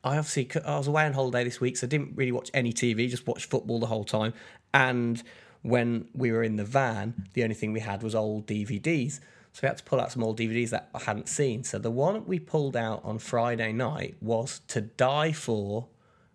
[0.03, 2.73] I obviously I was away on holiday this week, so I didn't really watch any
[2.73, 3.09] TV.
[3.09, 4.33] Just watched football the whole time.
[4.73, 5.23] And
[5.61, 9.19] when we were in the van, the only thing we had was old DVDs.
[9.51, 11.63] So we had to pull out some old DVDs that I hadn't seen.
[11.63, 15.87] So the one we pulled out on Friday night was To Die For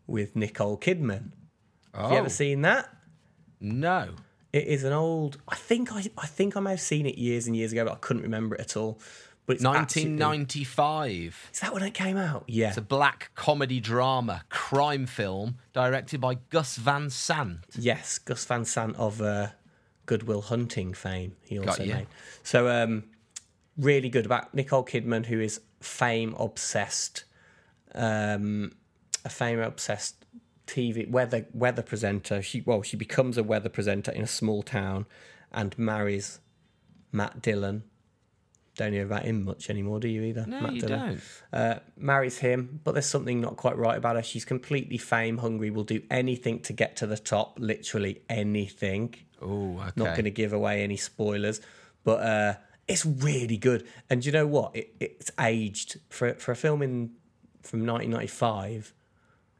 [0.07, 1.31] with Nicole Kidman.
[1.95, 2.18] Have you Oh.
[2.18, 2.89] ever seen that?
[3.61, 4.11] No.
[4.53, 5.39] It is an old.
[5.49, 7.93] I think I I think I may have seen it years and years ago, but
[7.93, 9.01] I couldn't remember it at all.
[9.47, 11.51] But it's absolutely- 1995.
[11.53, 12.45] Is that when it came out?
[12.47, 12.69] Yeah.
[12.69, 17.61] It's a black comedy drama crime film directed by Gus Van Sant.
[17.79, 19.49] Yes, Gus Van Sant of uh,
[20.07, 21.37] Good Will Hunting fame.
[21.45, 22.07] He also made.
[22.43, 23.05] So um,
[23.77, 27.25] really good about Nicole Kidman, who is fame obsessed,
[27.95, 28.73] um,
[29.25, 30.25] a fame obsessed
[30.67, 32.41] TV weather weather presenter.
[32.41, 35.07] She well, she becomes a weather presenter in a small town,
[35.53, 36.41] and marries
[37.13, 37.85] Matt Dillon.
[38.77, 40.45] Don't hear about him much anymore, do you either?
[40.47, 41.20] No, Matt you don't.
[41.53, 44.22] Uh, marries him, but there's something not quite right about her.
[44.22, 45.70] She's completely fame hungry.
[45.70, 47.59] Will do anything to get to the top.
[47.61, 49.14] Literally anything.
[49.41, 49.93] Oh, okay.
[49.95, 51.61] Not going to give away any spoilers,
[52.03, 52.55] but uh,
[52.89, 53.87] it's really good.
[54.11, 54.75] And you know what?
[54.75, 57.12] It, it's aged for for a film in
[57.62, 58.93] from 1995.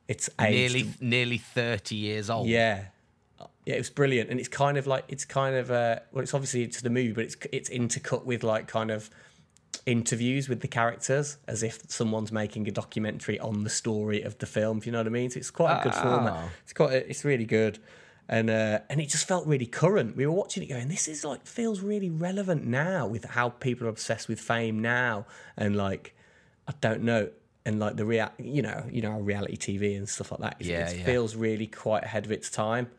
[0.09, 0.75] It's aged.
[0.75, 2.49] nearly nearly 30 years old.
[2.49, 2.87] Yeah,
[3.67, 6.35] yeah, it was brilliant, and it's kind of like it's kind of uh, well, it's
[6.35, 9.11] obviously it's the movie, but it's it's intercut with like kind of
[9.87, 14.47] interviews with the characters as if someone's making a documentary on the story of the
[14.47, 14.79] film.
[14.79, 15.31] If you know what I mean?
[15.31, 16.33] So it's quite a good format.
[16.45, 16.51] Oh.
[16.63, 17.79] It's quite a, it's really good.
[18.29, 20.17] And uh, and it just felt really current.
[20.17, 23.87] We were watching it going, this is like feels really relevant now with how people
[23.87, 25.27] are obsessed with fame now,
[25.59, 26.15] and like
[26.67, 27.29] I don't know,
[27.67, 30.57] and like the real, you know, you know, reality TV and stuff like that.
[30.59, 31.05] is- Yeah, it yeah.
[31.05, 32.91] feels really quite ahead of its time.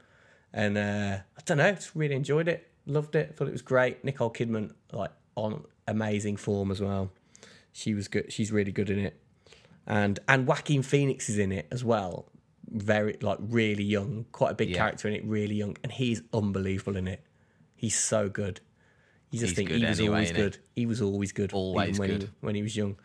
[0.58, 4.06] And uh, I don't know, just really enjoyed it, loved it, thought it was great.
[4.06, 7.12] Nicole Kidman, like on amazing form as well.
[7.74, 8.32] She was good.
[8.32, 9.20] She's really good in it,
[9.86, 12.32] and and Joaquin Phoenix is in it as well.
[12.72, 14.78] Very like really young, quite a big Yeah.
[14.78, 17.22] character in it, really young, and he's unbelievable in it.
[17.76, 18.62] He's so good.
[19.32, 20.41] You just He's think he was anyway, always isn't he?
[20.41, 20.58] good.
[20.74, 22.22] He was always good, Always even when good.
[22.24, 22.95] He, when he was young.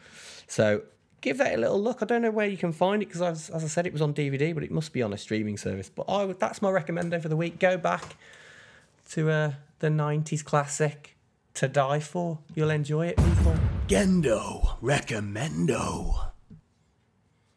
[0.47, 0.83] So
[1.21, 2.03] give that a little look.
[2.03, 4.03] I don't know where you can find it because, as, as I said, it was
[4.03, 5.89] on DVD, but it must be on a streaming service.
[5.89, 7.59] But I would, that's my recommendo for the week.
[7.59, 8.17] Go back
[9.11, 11.17] to uh, the '90s classic
[11.55, 13.55] "To Die For." You'll enjoy it, people.
[13.87, 16.31] Gendo recommendo.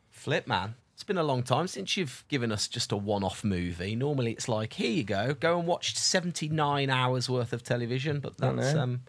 [0.10, 0.76] Flip, man.
[0.94, 3.94] It's been a long time since you've given us just a one off movie.
[3.96, 8.38] Normally it's like, here you go, go and watch 79 hours worth of television, but
[8.38, 9.02] that's um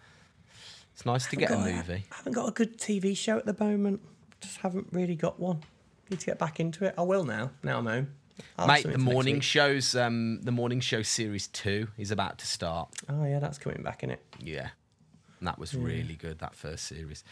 [0.93, 2.05] it's nice to get a movie.
[2.11, 4.01] I haven't got a good TV show at the moment.
[4.45, 5.63] Just haven't really got one.
[6.11, 6.95] Need to get back into it.
[6.99, 7.51] I will now.
[7.63, 8.09] Now I'm home.
[8.59, 12.11] I'll Mate, the something for next morning shows um the morning show series 2 is
[12.11, 12.89] about to start.
[13.09, 14.21] Oh yeah, that's coming back in it.
[14.39, 14.69] Yeah.
[15.41, 17.23] And that was really good, that first series.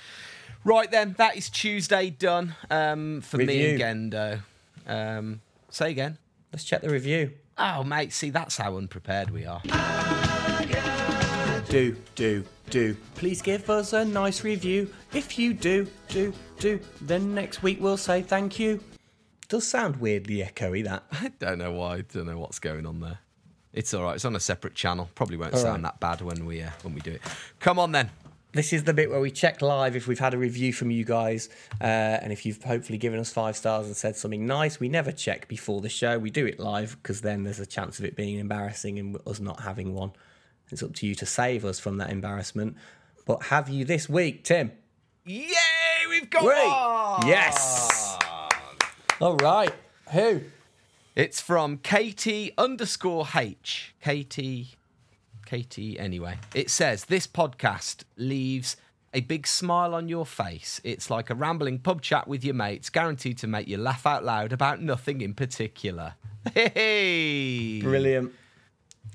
[0.65, 3.85] Right then, that is Tuesday done um, for me Review.
[3.87, 4.43] and Gendo.
[4.87, 5.41] Um,
[5.71, 6.19] say again.
[6.53, 7.33] Let's check the review.
[7.57, 9.63] Oh, mate, see, that's how unprepared we are.
[11.69, 12.97] do, do, do.
[13.15, 14.93] Please give us a nice review.
[15.13, 18.81] If you do, do, do, then next week we'll say thank you.
[19.49, 21.05] Does sound weirdly echoey that.
[21.13, 21.97] I don't know why.
[21.97, 23.19] I Don't know what's going on there.
[23.75, 24.15] It's all right.
[24.15, 25.11] It's on a separate channel.
[25.15, 25.93] Probably won't All sound right.
[25.93, 27.21] that bad when we uh, when we do it.
[27.61, 28.11] Come on then.
[28.55, 31.05] This is the bit where we check live if we've had a review from you
[31.05, 31.49] guys,
[31.81, 34.79] uh, and if you've hopefully given us five stars and said something nice.
[34.79, 36.19] We never check before the show.
[36.19, 39.41] We do it live because then there's a chance of it being embarrassing and us
[39.41, 40.13] not having one.
[40.73, 42.77] It's up to you to save us from that embarrassment.
[43.27, 44.73] But have you this week, Tim?
[45.25, 45.53] Yay!
[46.09, 46.67] We've got Great.
[46.67, 47.27] one!
[47.29, 48.19] Yes.
[49.21, 49.73] All right.
[50.13, 50.41] Who?
[51.15, 53.95] It's from Katie underscore H.
[54.01, 54.71] Katie.
[55.45, 55.99] Katie.
[55.99, 58.77] Anyway, it says this podcast leaves
[59.15, 60.81] a big smile on your face.
[60.85, 64.25] It's like a rambling pub chat with your mates, guaranteed to make you laugh out
[64.25, 66.15] loud about nothing in particular.
[66.55, 67.81] Hey!
[67.81, 68.33] Brilliant.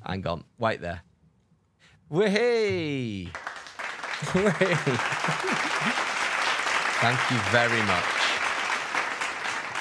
[0.06, 1.02] Hang on, wait there.
[2.10, 3.30] Wahey!
[7.00, 8.06] Thank you very much.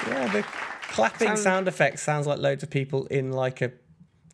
[0.07, 0.43] Yeah, the
[0.91, 3.71] clapping Sound- sound effects sounds like loads of people in like a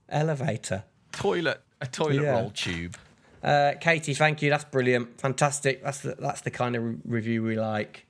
[0.09, 0.83] elevator.
[1.11, 2.39] Toilet, a toilet Yeah.
[2.39, 2.97] roll tube.
[3.43, 4.49] Uh, Katie, thank you.
[4.49, 5.83] That's brilliant, fantastic.
[5.83, 8.05] That's the, that's the kind of re- review we like.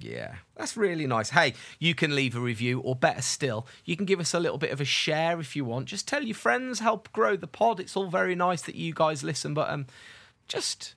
[0.00, 1.30] Yeah, that's really nice.
[1.30, 4.58] Hey, you can leave a review, or better still, you can give us a little
[4.58, 5.86] bit of a share if you want.
[5.86, 7.80] Just tell your friends, help grow the pod.
[7.80, 9.86] It's all very nice that you guys listen, but um,
[10.46, 10.94] just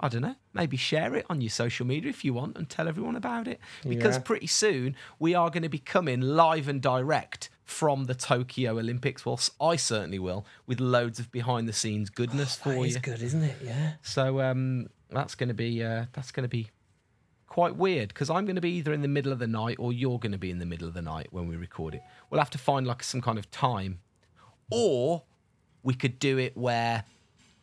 [0.00, 2.86] I don't know, maybe share it on your social media if you want, and tell
[2.86, 3.58] everyone about it.
[3.86, 4.22] Because Yeah.
[4.22, 9.26] pretty soon we are going to be coming live and direct from the Tokyo Olympics.
[9.26, 13.00] Well, I certainly will, with loads of behind the scenes goodness for That is you.
[13.00, 13.56] good, isn't it?
[13.62, 13.94] Yeah.
[14.02, 16.70] So um, that's going to be uh, that's going to be
[17.58, 19.92] quite weird because I'm going to be either in the middle of the night or
[19.92, 22.02] you're going to be in the middle of the night when we record it.
[22.30, 23.98] We'll have to find like some kind of time,
[24.70, 25.24] or
[25.82, 27.02] we could do it where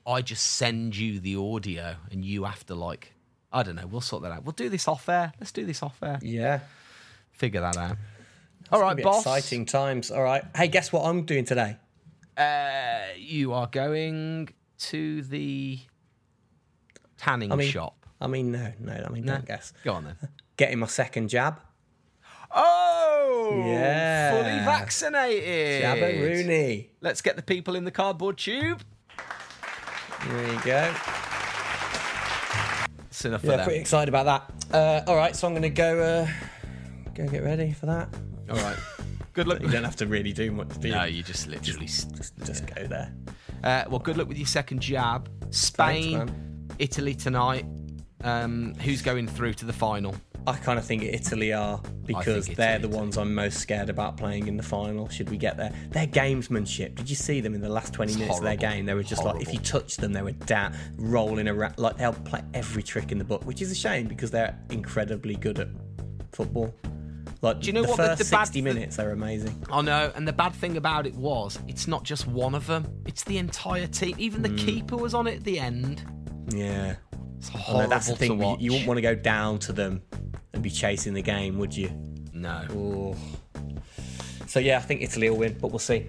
[0.06, 3.14] I just send you the audio and you have to like
[3.54, 3.88] I don't know.
[3.88, 4.44] We'll sort that out.
[4.44, 5.32] We'll do this off air.
[5.40, 6.20] Let's do this off air.
[6.22, 6.60] Yeah.
[7.32, 7.96] Figure that out.
[8.74, 9.22] All right, boss.
[9.22, 10.12] Exciting times.
[10.12, 10.44] All right.
[10.58, 11.78] Hey, guess what I'm doing today?
[12.36, 15.80] Uh, you are going to the
[17.18, 18.05] tanning I mean, shop.
[18.26, 19.06] I mean, no, no.
[19.08, 19.34] I mean, No?
[19.36, 19.72] don't guess.
[19.84, 20.16] Go on then.
[20.58, 21.60] Getting my second jab.
[22.52, 24.32] Oh, Yeah.
[24.32, 25.82] fully vaccinated.
[25.82, 26.90] Jab Rooney.
[27.02, 28.82] Let's get the people in the cardboard tube.
[30.28, 30.94] There you go.
[33.08, 33.64] It's enough Yeah, for them.
[33.66, 34.26] pretty excited about
[34.72, 34.76] that.
[34.76, 36.28] Uh, all right, so I'm going to go uh,
[37.14, 38.10] go get ready for that.
[38.50, 38.78] All right.
[39.34, 39.60] Good luck.
[39.62, 40.94] You don't have to really do much, do you?
[40.96, 41.86] No, you just literally.
[41.86, 43.14] s- just, just go there.
[43.64, 45.30] Uh, well, good luck with your second jab.
[45.50, 46.68] Spain, man.
[46.80, 47.66] Italy tonight.
[48.24, 50.16] Um, who's going through to the final?
[50.48, 54.48] I kind of think Italy are because they're the ones I'm most scared about playing
[54.48, 55.10] in the final.
[55.10, 55.72] Should we get there?
[55.90, 56.94] Their gamesmanship.
[56.96, 58.86] Did you see them in the last 20 It's minutes of their game?
[58.86, 61.78] They were just like, if you touch them, they were down, rolling around.
[61.80, 65.36] Like they'll play every trick in the book, which is a shame because they're incredibly
[65.36, 65.70] good at
[66.32, 66.76] football.
[67.42, 69.66] Like Do you know the what the- first the bad- 60 minutes, they're amazing.
[69.72, 72.86] I know, and the bad thing about it was, it's not just one of them;
[73.08, 74.16] it's the entire team.
[74.20, 76.04] Even the keeper was on it at the end.
[76.50, 76.96] Yeah.
[77.54, 78.42] It's know, that's the thing.
[78.42, 80.02] You, you wouldn't want to go down to them
[80.54, 81.92] and be chasing the game, would you?
[82.34, 82.66] No.
[82.72, 83.16] Oh.
[84.48, 86.08] So yeah, I think Italy will win, but we'll see.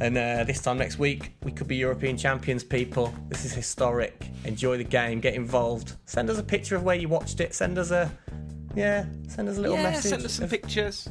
[0.00, 3.12] And uh, this time next week, we could be European champions, people.
[3.28, 4.28] This is historic.
[4.44, 5.20] Enjoy the game.
[5.20, 5.96] Get involved.
[6.06, 7.54] Send us a picture of where you watched it.
[7.54, 8.10] Send us a
[8.74, 9.04] yeah.
[9.28, 10.10] Send us a little yeah, message.
[10.10, 11.08] send us some of- pictures.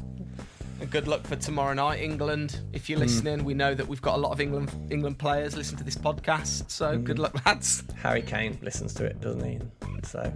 [0.82, 2.60] And good luck for tomorrow night, England.
[2.72, 2.92] If Hmm.
[2.92, 5.84] you're listening, we know that we've got a lot of England England players listen to
[5.84, 6.68] this podcast.
[6.72, 7.04] So Hmm.
[7.04, 7.84] good luck, lads.
[8.02, 9.60] Harry Kane listens to it, doesn't he?
[10.02, 10.32] So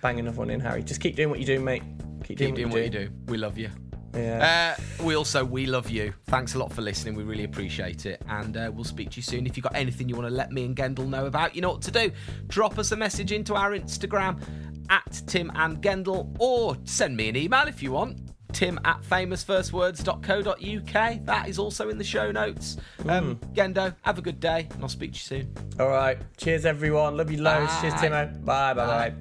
[0.00, 0.82] bang another one in, Harry.
[0.82, 1.82] Just keep doing what you do, mate.
[2.24, 3.10] Keep, Keep doing what you do.
[3.26, 3.68] We love you.
[4.14, 4.74] Yeah.
[4.78, 6.14] Uh, we also we love you.
[6.28, 7.14] Thanks a lot for listening.
[7.14, 9.46] We really appreciate it, and uh, we'll speak to you soon.
[9.46, 11.72] If you've got anything you want to let me and Gendle know about, you know
[11.72, 12.10] what to do.
[12.48, 14.40] Drop us a message into our Instagram
[14.88, 18.29] at Tim and Gendle, or send me an email if you want.
[18.52, 21.24] Tim at famousfirstwords.co.uk.
[21.26, 22.76] That is also in the show notes.
[23.08, 25.54] Um, Gendo, have a good day, and I'll speak to you soon.
[25.78, 26.18] All right.
[26.36, 27.16] Cheers, everyone.
[27.16, 27.72] Love you loads.
[27.80, 28.08] Cheers, Bye.
[28.08, 28.44] Timo.
[28.44, 28.74] Bye.
[28.74, 29.10] Bye.
[29.10, 29.14] Bye.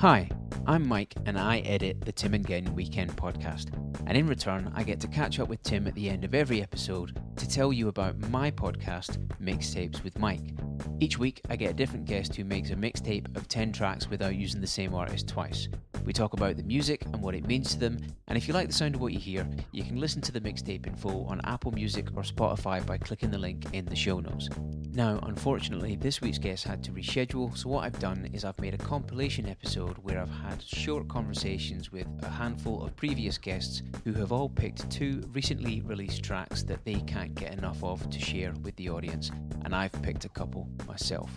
[0.00, 0.30] Hi,
[0.70, 3.74] I'm Mike and I edit the Tim and Gen Weekend podcast.
[4.06, 6.62] And in return, I get to catch up with Tim at the end of every
[6.62, 10.54] episode to tell you about my podcast, Mixtapes with Mike.
[11.00, 14.36] Each week, I get a different guest who makes a mixtape of 10 tracks without
[14.36, 15.68] using the same artist twice.
[16.04, 17.98] We talk about the music and what it means to them,
[18.28, 20.40] and if you like the sound of what you hear, you can listen to the
[20.40, 24.18] mixtape in full on Apple Music or Spotify by clicking the link in the show
[24.18, 24.48] notes.
[24.92, 28.74] Now, unfortunately, this week's guest had to reschedule, so what I've done is I've made
[28.74, 30.30] a compilation episode where I've
[30.60, 35.80] had short conversations with a handful of previous guests who have all picked two recently
[35.82, 39.30] released tracks that they can't get enough of to share with the audience,
[39.64, 41.30] and I've picked a couple myself.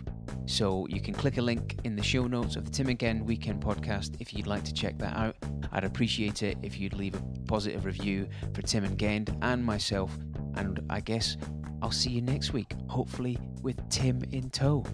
[0.45, 3.63] So you can click a link in the show notes of the Tim Again Weekend
[3.63, 5.35] podcast if you'd like to check that out.
[5.71, 10.17] I'd appreciate it if you'd leave a positive review for Tim and Gend and myself,
[10.55, 11.37] and I guess
[11.81, 14.85] I'll see you next week, hopefully with Tim in tow.